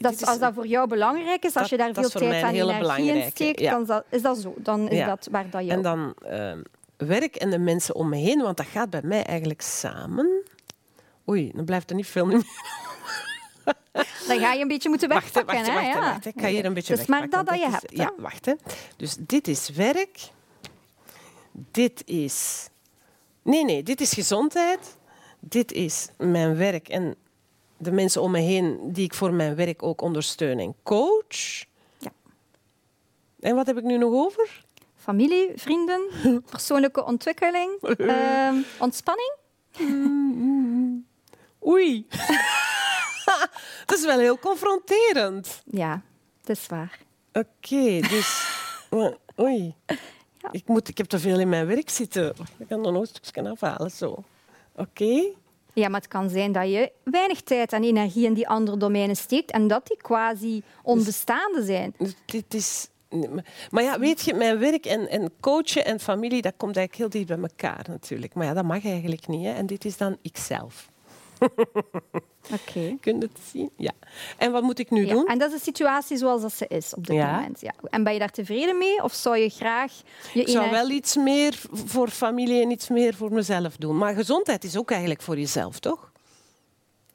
Dat, 0.00 0.12
is 0.12 0.26
als 0.26 0.38
dat 0.38 0.54
voor 0.54 0.66
jou 0.66 0.88
belangrijk 0.88 1.44
is, 1.44 1.56
als 1.56 1.68
je 1.70 1.76
daar 1.76 1.94
veel 1.94 2.08
tijd 2.08 2.42
en 2.42 2.48
hele 2.48 2.72
energie 2.72 3.12
in 3.12 3.30
steekt, 3.30 3.60
ja. 3.60 3.70
dan 3.70 3.80
is 3.80 3.86
dat, 3.86 4.04
is 4.10 4.22
dat 4.22 4.38
zo. 4.38 4.54
Dan 4.56 4.88
is 4.88 4.98
Ja. 4.98 5.06
dat 5.06 5.28
waar 5.30 5.50
dat 5.50 5.64
je... 5.64 5.70
En 5.70 5.82
dan 5.82 6.14
ehm, 6.26 6.62
werk 6.96 7.36
en 7.36 7.50
de 7.50 7.58
mensen 7.58 7.94
om 7.94 8.08
me 8.08 8.16
heen, 8.16 8.42
want 8.42 8.56
dat 8.56 8.66
gaat 8.66 8.90
bij 8.90 9.00
mij 9.04 9.24
eigenlijk 9.24 9.60
samen. 9.62 10.42
Oei, 11.28 11.50
dan 11.54 11.64
blijft 11.64 11.90
er 11.90 11.96
niet 11.96 12.06
veel 12.06 12.26
meer. 12.26 12.42
Dan 14.26 14.38
ga 14.38 14.52
je 14.52 14.60
een 14.62 14.68
beetje 14.68 14.88
moeten 14.88 15.08
Wacht, 15.08 15.34
wegpakken. 15.34 15.54
wacht, 15.54 15.66
hè, 15.66 15.74
wacht, 15.74 15.94
hè, 15.94 16.00
wacht. 16.12 16.26
Ik 16.26 16.34
ga 16.40 16.46
hier 16.48 16.64
een 16.64 16.74
beetje 16.74 16.92
Het 16.92 17.02
is 17.02 17.08
maar 17.08 17.28
dat 17.28 17.48
wegpakken. 17.48 17.60
dat 17.70 17.70
je 17.70 17.76
is- 17.76 17.82
hebt. 17.82 17.96
hè. 17.96 18.02
Ja, 18.02 18.22
wacht. 18.22 18.46
Hè. 18.46 18.52
Dus 18.96 19.16
dit 19.18 19.48
is 19.48 19.68
werk. 19.68 20.18
Dit 21.52 22.02
is... 22.06 22.68
Nee, 23.42 23.64
nee, 23.64 23.82
dit 23.82 24.00
is 24.00 24.12
gezondheid. 24.12 24.96
Dit 25.40 25.72
is 25.72 26.08
mijn 26.16 26.56
werk 26.56 26.88
en 26.88 27.14
de 27.76 27.92
mensen 27.92 28.22
om 28.22 28.30
me 28.30 28.38
heen 28.40 28.78
die 28.92 29.04
ik 29.04 29.14
voor 29.14 29.32
mijn 29.32 29.54
werk 29.54 29.82
ook 29.82 30.00
ondersteun 30.00 30.58
en 30.58 30.74
coach. 30.82 31.64
Ja. 31.98 32.12
En 33.40 33.54
wat 33.54 33.66
heb 33.66 33.76
ik 33.78 33.84
nu 33.84 33.98
nog 33.98 34.12
over? 34.12 34.64
Familie, 34.96 35.50
vrienden, 35.56 36.00
persoonlijke 36.50 37.04
ontwikkeling, 37.04 37.70
ehm, 37.82 38.56
ontspanning. 38.78 39.32
Oei. 41.68 42.06
dat 43.86 43.98
is 43.98 44.04
wel 44.04 44.18
heel 44.18 44.38
confronterend. 44.38 45.62
Ja, 45.64 46.02
dat 46.40 46.56
is 46.56 46.66
waar. 46.66 46.98
Oké, 47.32 48.00
dus... 48.00 48.56
Oei. 49.40 49.74
Ik, 50.50 50.66
moet, 50.66 50.88
ik 50.88 50.98
heb 50.98 51.06
te 51.06 51.18
veel 51.18 51.38
in 51.38 51.48
mijn 51.48 51.66
werk 51.66 51.90
zitten. 51.90 52.34
Ik 52.58 52.68
kan 52.68 52.86
er 52.86 52.92
nog 52.92 53.00
een 53.00 53.06
stukje 53.06 53.50
afhalen. 53.50 53.90
Zo. 53.90 54.24
Oké. 54.76 55.24
Ja, 55.72 55.88
maar 55.88 56.00
het 56.00 56.08
kan 56.08 56.30
zijn 56.30 56.52
dat 56.52 56.70
je 56.70 56.92
weinig 57.04 57.40
tijd 57.40 57.72
en 57.72 57.84
energie 57.84 58.24
in 58.24 58.34
die 58.34 58.48
andere 58.48 58.76
domeinen 58.76 59.16
steekt 59.16 59.50
en 59.50 59.68
dat 59.68 59.86
die 59.86 59.96
quasi 59.96 60.62
onbestaande 60.82 61.64
zijn. 61.64 61.94
Dus 61.98 62.14
dit 62.24 62.54
is... 62.54 62.88
Maar 63.70 63.82
ja, 63.82 63.98
weet 63.98 64.20
je, 64.20 64.34
mijn 64.34 64.58
werk 64.58 64.86
en, 64.86 65.08
en 65.08 65.32
coachen 65.40 65.84
en 65.84 66.00
familie, 66.00 66.42
dat 66.42 66.54
komt 66.56 66.76
eigenlijk 66.76 67.12
heel 67.12 67.22
dicht 67.24 67.40
bij 67.40 67.50
elkaar 67.50 67.84
natuurlijk. 67.88 68.34
Maar 68.34 68.46
ja, 68.46 68.54
dat 68.54 68.64
mag 68.64 68.84
eigenlijk 68.84 69.26
niet. 69.26 69.44
Hè. 69.44 69.52
En 69.52 69.66
dit 69.66 69.84
is 69.84 69.96
dan 69.96 70.16
ikzelf. 70.22 70.90
Oké. 72.52 72.96
Kun 73.00 73.14
je 73.18 73.18
het 73.20 73.38
zien? 73.52 73.70
Ja. 73.76 73.92
En 74.36 74.52
wat 74.52 74.62
moet 74.62 74.78
ik 74.78 74.90
nu 74.90 75.06
Ja, 75.06 75.12
doen? 75.12 75.26
en 75.26 75.38
dat 75.38 75.50
is 75.52 75.56
de 75.58 75.62
situatie 75.64 76.16
zoals 76.16 76.42
dat 76.42 76.52
ze 76.52 76.66
is 76.68 76.94
op 76.94 77.06
dit 77.06 77.16
Ja. 77.16 77.34
moment. 77.34 77.60
Ja. 77.60 77.72
En 77.90 78.02
ben 78.04 78.12
je 78.12 78.18
daar 78.18 78.30
tevreden 78.30 78.78
mee? 78.78 79.02
Of 79.02 79.12
zou 79.14 79.36
je 79.36 79.48
graag 79.48 79.92
je 80.32 80.40
Ik 80.40 80.48
zou 80.48 80.70
wel 80.70 80.90
iets 80.90 81.16
meer 81.16 81.54
voor 81.72 82.08
familie 82.08 82.62
en 82.62 82.70
iets 82.70 82.88
meer 82.88 83.14
voor 83.14 83.32
mezelf 83.32 83.76
doen. 83.76 83.98
Maar 83.98 84.14
gezondheid 84.14 84.64
is 84.64 84.76
ook 84.76 84.90
eigenlijk 84.90 85.22
voor 85.22 85.38
jezelf, 85.38 85.78
toch? 85.78 86.10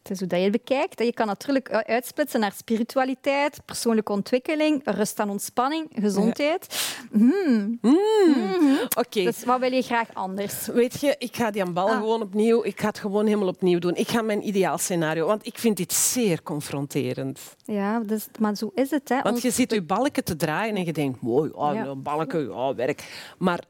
Het 0.01 0.11
is 0.11 0.19
hoe 0.19 0.27
dat 0.27 0.37
je 0.39 0.43
het 0.43 0.51
bekijkt. 0.63 0.99
Je 1.03 1.13
kan 1.13 1.27
natuurlijk 1.27 1.69
u- 1.69 1.73
uitsplitsen 1.93 2.39
naar 2.39 2.51
spiritualiteit, 2.57 3.65
persoonlijke 3.65 4.11
ontwikkeling, 4.11 4.81
rust 4.85 5.19
en 5.19 5.29
ontspanning, 5.29 5.87
gezondheid. 5.95 6.95
Oké. 9.05 9.23
Dus 9.23 9.43
wat 9.45 9.59
wil 9.59 9.71
je 9.71 9.81
graag 9.81 10.13
anders? 10.13 10.65
Weet 10.67 10.99
je, 11.01 11.15
ik 11.17 11.35
ga 11.35 11.51
die 11.51 11.71
bal 11.71 11.89
Ah. 11.89 11.97
gewoon 11.97 12.21
opnieuw. 12.21 12.63
Ik 12.63 12.79
ga 12.79 12.87
het 12.87 12.99
gewoon 12.99 13.25
helemaal 13.25 13.47
opnieuw 13.47 13.79
doen. 13.79 13.95
Ik 13.95 14.07
ga 14.07 14.21
mijn 14.21 14.47
ideaal 14.47 14.77
scenario, 14.77 15.25
want 15.27 15.45
ik 15.45 15.57
vind 15.57 15.77
dit 15.77 15.93
zeer 15.93 16.43
confronterend. 16.43 17.39
Ja, 17.65 17.99
dus, 17.99 18.27
maar 18.39 18.55
zo 18.55 18.71
is 18.75 18.89
het. 18.91 19.09
Hè. 19.09 19.21
Want 19.21 19.35
Ons- 19.35 19.43
je 19.43 19.51
ziet 19.51 19.71
je 19.71 19.81
balken 19.81 20.23
te 20.23 20.35
draaien 20.35 20.75
en 20.75 20.85
je 20.85 20.93
denkt, 20.93 21.21
mooi, 21.21 21.51
oh, 21.53 21.73
Ja. 21.73 21.95
balken, 21.95 22.49
ja, 22.49 22.75
werk. 22.75 23.33
Maar 23.37 23.63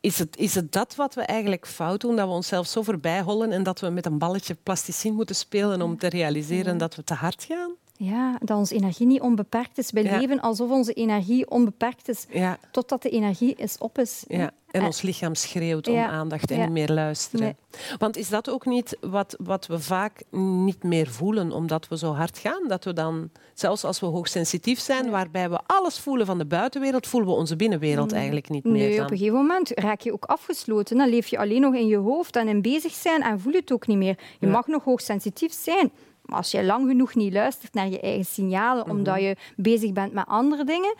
is 0.00 0.18
het, 0.18 0.36
is 0.36 0.54
het 0.54 0.72
dat 0.72 0.94
wat 0.94 1.14
we 1.14 1.20
eigenlijk 1.22 1.66
fout 1.66 2.00
doen, 2.00 2.16
dat 2.16 2.26
we 2.28 2.32
onszelf 2.34 2.66
zo 2.66 2.82
voorbij 2.82 3.20
hollen 3.20 3.52
en 3.52 3.62
dat 3.62 3.80
we 3.80 3.88
met 3.88 4.06
een 4.06 4.18
balletje 4.18 4.56
plasticine 4.62 5.14
moeten 5.14 5.34
spelen 5.34 5.82
om 5.82 5.98
te 5.98 6.08
realiseren 6.08 6.78
dat 6.78 6.94
we 6.94 7.04
te 7.04 7.14
hard 7.14 7.44
gaan? 7.48 7.72
Ja, 7.96 8.38
dat 8.42 8.56
onze 8.58 8.74
energie 8.74 9.06
niet 9.06 9.20
onbeperkt 9.20 9.78
is. 9.78 9.90
Wij 9.90 10.02
Ja. 10.02 10.18
leven 10.18 10.40
alsof 10.40 10.70
onze 10.70 10.92
energie 10.92 11.50
onbeperkt 11.50 12.08
is, 12.08 12.26
Ja, 12.30 12.58
totdat 12.70 13.02
de 13.02 13.08
energie 13.10 13.54
is 13.54 13.78
op 13.78 13.98
is. 13.98 14.24
ja. 14.28 14.50
En 14.70 14.80
Eh, 14.80 14.86
ons 14.86 15.02
lichaam 15.02 15.34
schreeuwt 15.34 15.88
om 15.88 15.96
aandacht 15.98 16.50
en 16.50 16.60
niet 16.60 16.70
meer 16.70 16.88
luisteren. 16.88 17.44
Nee. 17.44 17.54
Want 17.98 18.16
is 18.16 18.28
dat 18.28 18.50
ook 18.50 18.66
niet 18.66 18.96
wat, 19.00 19.36
wat 19.42 19.66
we 19.66 19.80
vaak 19.80 20.22
niet 20.30 20.82
meer 20.82 21.06
voelen, 21.06 21.52
omdat 21.52 21.88
we 21.88 21.98
zo 21.98 22.12
hard 22.12 22.38
gaan? 22.38 22.68
Dat 22.68 22.84
we 22.84 22.92
dan, 22.92 23.30
zelfs 23.54 23.84
als 23.84 24.00
we 24.00 24.06
hoogsensitief 24.06 24.78
zijn, 24.80 25.10
waarbij 25.10 25.50
we 25.50 25.60
alles 25.66 25.98
voelen 25.98 26.26
van 26.26 26.38
de 26.38 26.44
buitenwereld, 26.46 27.06
voelen 27.06 27.28
we 27.30 27.34
onze 27.36 27.56
binnenwereld 27.56 28.12
eigenlijk 28.12 28.48
niet 28.48 28.64
meer. 28.64 28.72
Mm. 28.72 28.78
Nee, 28.78 28.96
dan. 28.96 29.04
op 29.04 29.10
een 29.10 29.16
gegeven 29.18 29.38
moment 29.38 29.70
raak 29.74 30.00
je 30.00 30.12
ook 30.12 30.24
afgesloten. 30.24 30.96
Dan 30.96 31.08
leef 31.08 31.26
je 31.26 31.38
alleen 31.38 31.60
nog 31.60 31.74
in 31.74 31.86
je 31.86 31.96
hoofd 31.96 32.36
en 32.36 32.48
in 32.48 32.62
bezig 32.62 32.92
zijn 32.92 33.22
en 33.22 33.40
voel 33.40 33.52
je 33.52 33.58
het 33.58 33.72
ook 33.72 33.86
niet 33.86 33.98
meer. 33.98 34.18
Je 34.40 34.46
mag 34.46 34.66
nog 34.66 34.84
hoogsensitief 34.84 35.52
zijn. 35.52 35.90
Maar 36.24 36.36
als 36.36 36.50
je 36.50 36.64
lang 36.64 36.88
genoeg 36.88 37.14
niet 37.14 37.32
luistert 37.32 37.74
naar 37.74 37.88
je 37.88 38.00
eigen 38.00 38.24
signalen, 38.24 38.86
Mhm. 38.86 38.96
omdat 38.96 39.20
je 39.20 39.36
bezig 39.56 39.92
bent 39.92 40.12
met 40.12 40.26
andere 40.26 40.64
dingen, 40.64 40.94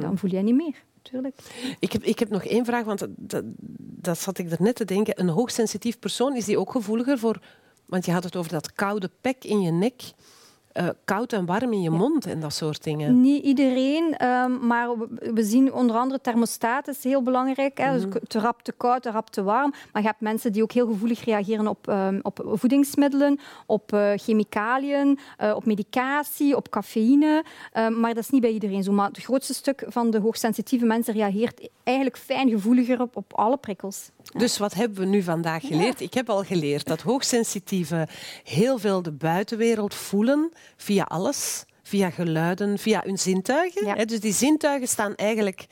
dan 0.00 0.18
voel 0.18 0.30
je 0.30 0.38
niet 0.42 0.54
meer. 0.54 0.82
Tuurlijk. 1.02 1.38
Ik 1.78 1.92
heb, 1.92 2.02
ik 2.02 2.18
heb 2.18 2.28
nog 2.28 2.44
één 2.44 2.64
vraag, 2.64 2.84
want 2.84 2.98
dat, 2.98 3.08
dat, 3.16 3.44
dat 3.78 4.18
zat 4.18 4.38
ik 4.38 4.50
er 4.50 4.62
net 4.62 4.74
te 4.76 4.84
denken. 4.84 5.20
Een 5.20 5.28
hoogsensitief 5.28 5.98
persoon, 5.98 6.36
is 6.36 6.44
die 6.44 6.58
ook 6.58 6.70
gevoeliger 6.72 7.18
voor... 7.18 7.40
Want 7.86 8.04
je 8.04 8.12
had 8.12 8.24
het 8.24 8.36
over 8.36 8.50
dat 8.50 8.72
koude 8.72 9.10
pek 9.20 9.44
in 9.44 9.60
je 9.60 9.70
nek. 9.70 10.02
Eh, 10.78 10.88
koud 11.04 11.32
en 11.32 11.46
warm 11.46 11.72
in 11.72 11.82
je 11.82 11.90
mond 11.90 12.26
en 12.26 12.40
dat 12.40 12.52
soort 12.54 12.84
dingen. 12.84 13.20
Niet 13.20 13.44
iedereen, 13.44 14.16
ehm, 14.16 14.66
maar 14.66 14.88
we, 15.34 15.42
zien 15.42 15.72
onder 15.72 15.96
andere 15.96 16.20
thermostaat 16.20 16.88
is 16.88 17.04
heel 17.04 17.22
belangrijk. 17.22 17.78
Hè. 17.78 17.92
Dus 17.92 18.20
te 18.26 18.38
rap 18.38 18.62
te 18.62 18.72
koud, 18.72 19.02
te 19.02 19.10
rap 19.10 19.30
te 19.30 19.42
warm. 19.42 19.72
Maar 19.92 20.02
je 20.02 20.08
hebt 20.08 20.20
mensen 20.20 20.52
die 20.52 20.62
ook 20.62 20.72
heel 20.72 20.86
gevoelig 20.86 21.24
reageren 21.24 21.66
op, 21.66 21.88
ehm, 21.88 22.18
op 22.22 22.40
voedingsmiddelen, 22.52 23.38
op 23.66 23.92
eh, 23.92 24.10
chemicaliën, 24.16 25.18
eh, 25.36 25.52
op 25.54 25.64
medicatie, 25.66 26.56
op 26.56 26.70
cafeïne. 26.70 27.44
Ehm, 27.72 28.00
maar 28.00 28.14
dat 28.14 28.22
is 28.22 28.30
niet 28.30 28.40
bij 28.40 28.52
iedereen 28.52 28.82
zo. 28.82 28.92
Maar 28.92 29.08
het 29.08 29.18
grootste 29.18 29.54
stuk 29.54 29.84
van 29.88 30.10
de 30.10 30.18
hoogsensitieve 30.18 30.84
mensen 30.84 31.14
reageert 31.14 31.68
eigenlijk 31.82 32.18
fijn 32.18 32.48
gevoeliger 32.48 33.00
op, 33.00 33.16
op 33.16 33.32
alle 33.34 33.56
prikkels. 33.56 34.10
Dus 34.36 34.58
wat 34.58 34.74
hebben 34.74 34.98
we 34.98 35.06
nu 35.06 35.22
vandaag 35.22 35.66
geleerd? 35.66 36.00
Ik 36.00 36.14
heb 36.14 36.30
al 36.30 36.44
geleerd 36.44 36.86
dat 36.86 37.00
hoogsensitieven 37.00 38.08
heel 38.44 38.78
veel 38.78 39.02
de 39.02 39.12
buitenwereld 39.12 39.94
voelen 39.94 40.52
via 40.76 41.02
alles, 41.02 41.64
via 41.82 42.10
geluiden, 42.10 42.78
via 42.78 43.02
hun 43.04 43.18
zintuigen. 43.18 43.86
Ja. 43.86 43.94
Hè, 43.94 44.04
Dus 44.04 44.20
die 44.20 44.32
zintuigen 44.32 44.88
staan 44.88 45.14
eigenlijk 45.14 45.66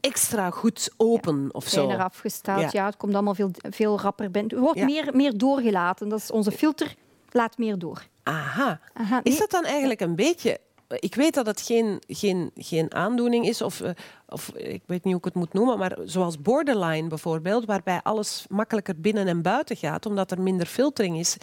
extra 0.00 0.50
goed 0.50 0.90
open 0.96 1.48
of 1.52 1.68
zo. 1.68 1.88
Ja. 1.88 2.68
Ja. 2.72 2.86
het 2.86 2.96
komt 2.96 3.14
allemaal 3.14 3.34
veel, 3.34 3.50
veel 3.70 4.00
rapper. 4.00 4.30
Er 4.32 4.58
wordt 4.60 4.78
Ja. 4.78 4.84
meer, 4.84 5.10
meer 5.16 5.38
doorgelaten. 5.38 6.08
Dat 6.08 6.18
is 6.18 6.30
onze 6.30 6.52
filter. 6.52 6.94
Laat 7.30 7.58
meer 7.58 7.78
door. 7.78 8.06
Aha. 8.22 8.80
Aha, 8.94 9.20
Is 9.22 9.38
dat 9.38 9.50
dan 9.50 9.64
eigenlijk 9.64 10.00
een 10.00 10.16
beetje... 10.16 10.58
Ik 10.88 11.14
weet 11.14 11.34
dat 11.34 11.46
het 11.46 11.60
geen, 11.60 12.02
geen, 12.08 12.50
geen 12.56 12.94
aandoening 12.94 13.46
is, 13.46 13.62
of, 13.62 13.80
eh, 13.80 13.90
of 14.28 14.48
ik 14.54 14.82
weet 14.86 15.04
niet 15.04 15.12
hoe 15.12 15.18
ik 15.18 15.24
het 15.24 15.34
moet 15.34 15.52
noemen, 15.52 15.78
maar 15.78 15.96
zoals 16.04 16.40
borderline 16.42 17.08
bijvoorbeeld, 17.08 17.64
waarbij 17.64 18.00
alles 18.02 18.46
makkelijker 18.48 19.00
binnen 19.00 19.26
en 19.26 19.42
buiten 19.42 19.76
gaat, 19.76 20.06
omdat 20.06 20.30
er 20.30 20.40
minder 20.40 20.66
filtering 20.66 21.18
is. 21.18 21.36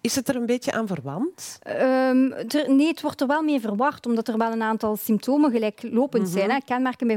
Is 0.00 0.14
het 0.14 0.28
er 0.28 0.36
een 0.36 0.46
beetje 0.46 0.72
aan 0.72 0.86
verwant? 0.86 1.58
Ehm, 1.62 2.30
er- 2.32 2.64
nee, 2.74 2.86
het 2.86 3.00
wordt 3.02 3.20
er 3.20 3.26
wel 3.26 3.42
mee 3.42 3.60
verward, 3.60 4.06
omdat 4.06 4.28
er 4.28 4.38
wel 4.38 4.52
een 4.52 4.62
aantal 4.62 4.96
symptomen 4.96 5.50
gelijklopend 5.50 6.22
Mhm. 6.22 6.32
zijn. 6.32 6.50
Hè. 6.50 6.58
Kenmerken 6.64 7.06
bij 7.06 7.16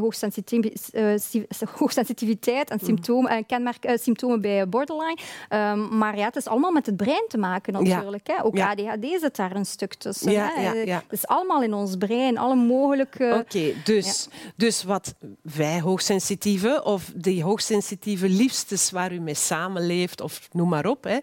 eh, 0.92 1.14
si- 1.18 1.46
hoogsensitiviteit 1.76 2.70
Mhm. 2.70 2.80
en 2.80 2.86
symptomen, 2.86 3.32
eh, 3.32 3.44
kenmerk, 3.48 3.84
eh, 3.86 3.98
symptomen 3.98 4.42
bij 4.42 4.70
borderline. 4.70 5.18
Ehm, 5.50 5.98
maar 5.98 6.18
ja, 6.18 6.26
het 6.26 6.36
is 6.36 6.48
allemaal 6.48 6.72
met 6.72 6.86
het 6.86 6.98
brein 6.98 7.26
te 7.28 7.38
maken 7.38 7.74
natuurlijk. 7.74 8.28
Hè. 8.28 8.44
Ook 8.44 8.58
Ja. 8.58 8.70
ADHD 8.70 9.20
zit 9.20 9.36
daar 9.36 9.56
een 9.56 9.66
stuk 9.66 9.94
tussen. 9.94 10.32
Ja, 10.32 10.52
hè. 10.56 10.78
Het 10.92 11.04
is 11.10 11.28
allemaal 11.28 11.64
in 11.64 11.74
ons 11.74 11.96
brein, 11.96 12.38
alle 12.38 12.56
mogelijke... 12.56 13.36
Oké, 13.46 13.74
dus, 13.84 14.28
dus 14.56 14.84
wat 14.84 15.11
wij 15.41 15.80
hoogsensitieven, 15.82 16.86
of 16.86 17.12
die 17.15 17.43
hoogsensitieve 17.43 18.30
liefstes 18.30 18.91
waar 18.91 19.13
u 19.13 19.19
mee 19.19 19.34
samenleeft, 19.34 20.21
of 20.21 20.47
noem 20.52 20.69
maar 20.69 20.86
op, 20.86 21.04
hè, 21.04 21.17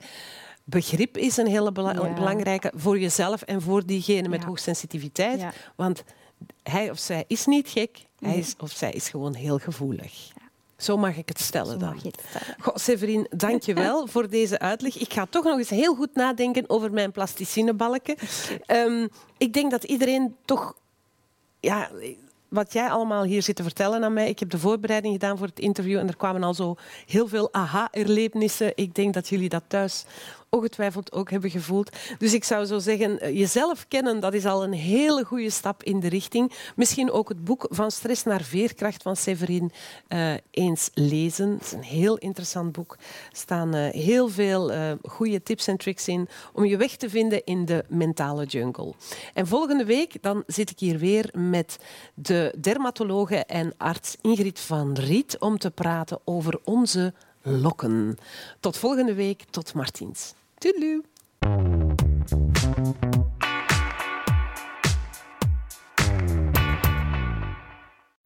begrip 0.64 1.16
is 1.16 1.37
een 1.37 1.46
hele 1.46 1.72
bela- 1.72 1.92
Ja. 1.92 2.12
belangrijke 2.14 2.72
voor 2.74 2.98
jezelf 2.98 3.42
en 3.42 3.62
voor 3.62 3.87
diegene 3.87 4.29
met 4.29 4.40
Ja. 4.40 4.46
hoogsensitiviteit. 4.46 5.40
Ja. 5.40 5.53
Want 5.77 6.03
hij 6.62 6.90
of 6.90 6.98
zij 6.98 7.24
is 7.27 7.46
niet 7.46 7.68
gek, 7.68 7.98
hij 8.18 8.37
is, 8.37 8.55
of 8.59 8.70
zij 8.70 8.92
is 8.92 9.09
gewoon 9.09 9.35
heel 9.35 9.59
gevoelig. 9.59 10.29
Zo 10.77 10.96
mag 10.96 11.16
ik 11.16 11.29
het 11.29 11.40
stellen 11.40 11.79
dan. 11.79 12.01
het 12.03 12.22
stellen. 12.29 12.57
Goh, 12.61 12.77
Severin, 12.77 13.27
dank 13.37 13.62
je 13.62 13.74
wel 13.74 14.07
voor 14.07 14.29
deze 14.29 14.59
uitleg. 14.59 14.98
Ik 14.98 15.12
ga 15.12 15.27
toch 15.27 15.44
nog 15.44 15.59
eens 15.59 15.70
heel 15.70 15.94
goed 15.94 16.14
nadenken 16.14 16.64
over 16.70 16.92
mijn 16.92 17.12
plasticinebalken. 17.12 18.16
Ehm, 18.66 19.07
ik 19.38 19.53
denk 19.53 19.70
dat 19.70 19.85
iedereen 19.85 20.37
toch... 20.44 20.74
Ja, 21.61 21.90
wat 22.49 22.73
jij 22.73 22.89
allemaal 22.89 23.23
hier 23.23 23.43
zit 23.43 23.57
te 23.57 23.63
vertellen 23.63 24.05
aan 24.05 24.13
mij. 24.13 24.29
Ik 24.29 24.39
heb 24.39 24.51
de 24.51 24.59
voorbereiding 24.59 25.13
gedaan 25.13 25.39
voor 25.39 25.47
het 25.47 25.59
interview 25.59 25.99
en 25.99 26.09
er 26.09 26.17
kwamen 26.17 26.43
al 26.43 26.55
zo 26.55 26.77
heel 27.07 27.29
veel 27.29 27.53
aha-erlebnissen. 27.53 28.73
Ik 28.75 28.95
denk 28.95 29.15
dat 29.15 29.29
jullie 29.29 29.49
dat 29.49 29.63
thuis 29.67 30.05
ongetwijfeld 30.51 31.13
ook 31.13 31.31
hebben 31.31 31.51
gevoeld. 31.51 31.97
Dus 32.19 32.35
ik 32.35 32.45
zou 32.45 32.65
zo 32.65 32.79
zeggen, 32.79 33.21
eh, 33.21 33.39
jezelf 33.39 33.89
kennen, 33.89 34.21
dat 34.21 34.35
is 34.35 34.45
al 34.45 34.65
een 34.65 34.73
hele 34.73 35.25
goede 35.25 35.51
stap 35.51 35.83
in 35.83 36.01
de 36.01 36.09
richting. 36.09 36.53
Misschien 36.77 37.11
ook 37.11 37.29
het 37.29 37.45
boek 37.45 37.67
Van 37.71 37.91
Stress 37.91 38.25
naar 38.25 38.43
Veerkracht 38.43 39.03
van 39.03 39.17
Severin 39.17 39.73
eh, 40.09 40.33
eens 40.51 40.91
lezen. 40.95 41.51
Het 41.51 41.63
is 41.63 41.73
een 41.73 41.83
heel 41.83 42.17
interessant 42.17 42.73
boek. 42.73 42.93
Er 42.93 43.37
staan 43.37 43.75
eh, 43.75 43.91
heel 43.91 44.29
veel 44.29 44.73
eh, 44.73 44.93
goede 45.03 45.43
tips 45.43 45.67
en 45.67 45.77
tricks 45.77 46.09
in 46.09 46.29
om 46.53 46.65
je 46.65 46.77
weg 46.77 46.97
te 46.97 47.11
vinden 47.11 47.45
in 47.45 47.65
de 47.65 47.85
mentale 47.89 48.45
jungle. 48.45 48.95
En 49.35 49.47
volgende 49.47 49.85
week 49.85 50.23
dan 50.23 50.43
zit 50.47 50.71
ik 50.71 50.79
hier 50.79 50.99
weer 50.99 51.31
met 51.33 51.79
de 52.15 52.55
dermatologe 52.61 53.37
en 53.37 53.75
arts 53.77 54.17
Ingrid 54.21 54.61
van 54.61 54.95
Riet 54.95 55.39
om 55.39 55.59
te 55.59 55.71
praten 55.71 56.21
over 56.25 56.61
onze 56.65 57.15
lokken. 57.49 58.19
Tot 58.61 58.77
volgende 58.77 59.15
week, 59.15 59.45
tot 59.51 59.75
Martiens. 59.75 60.35
Toedeloe. 60.59 61.88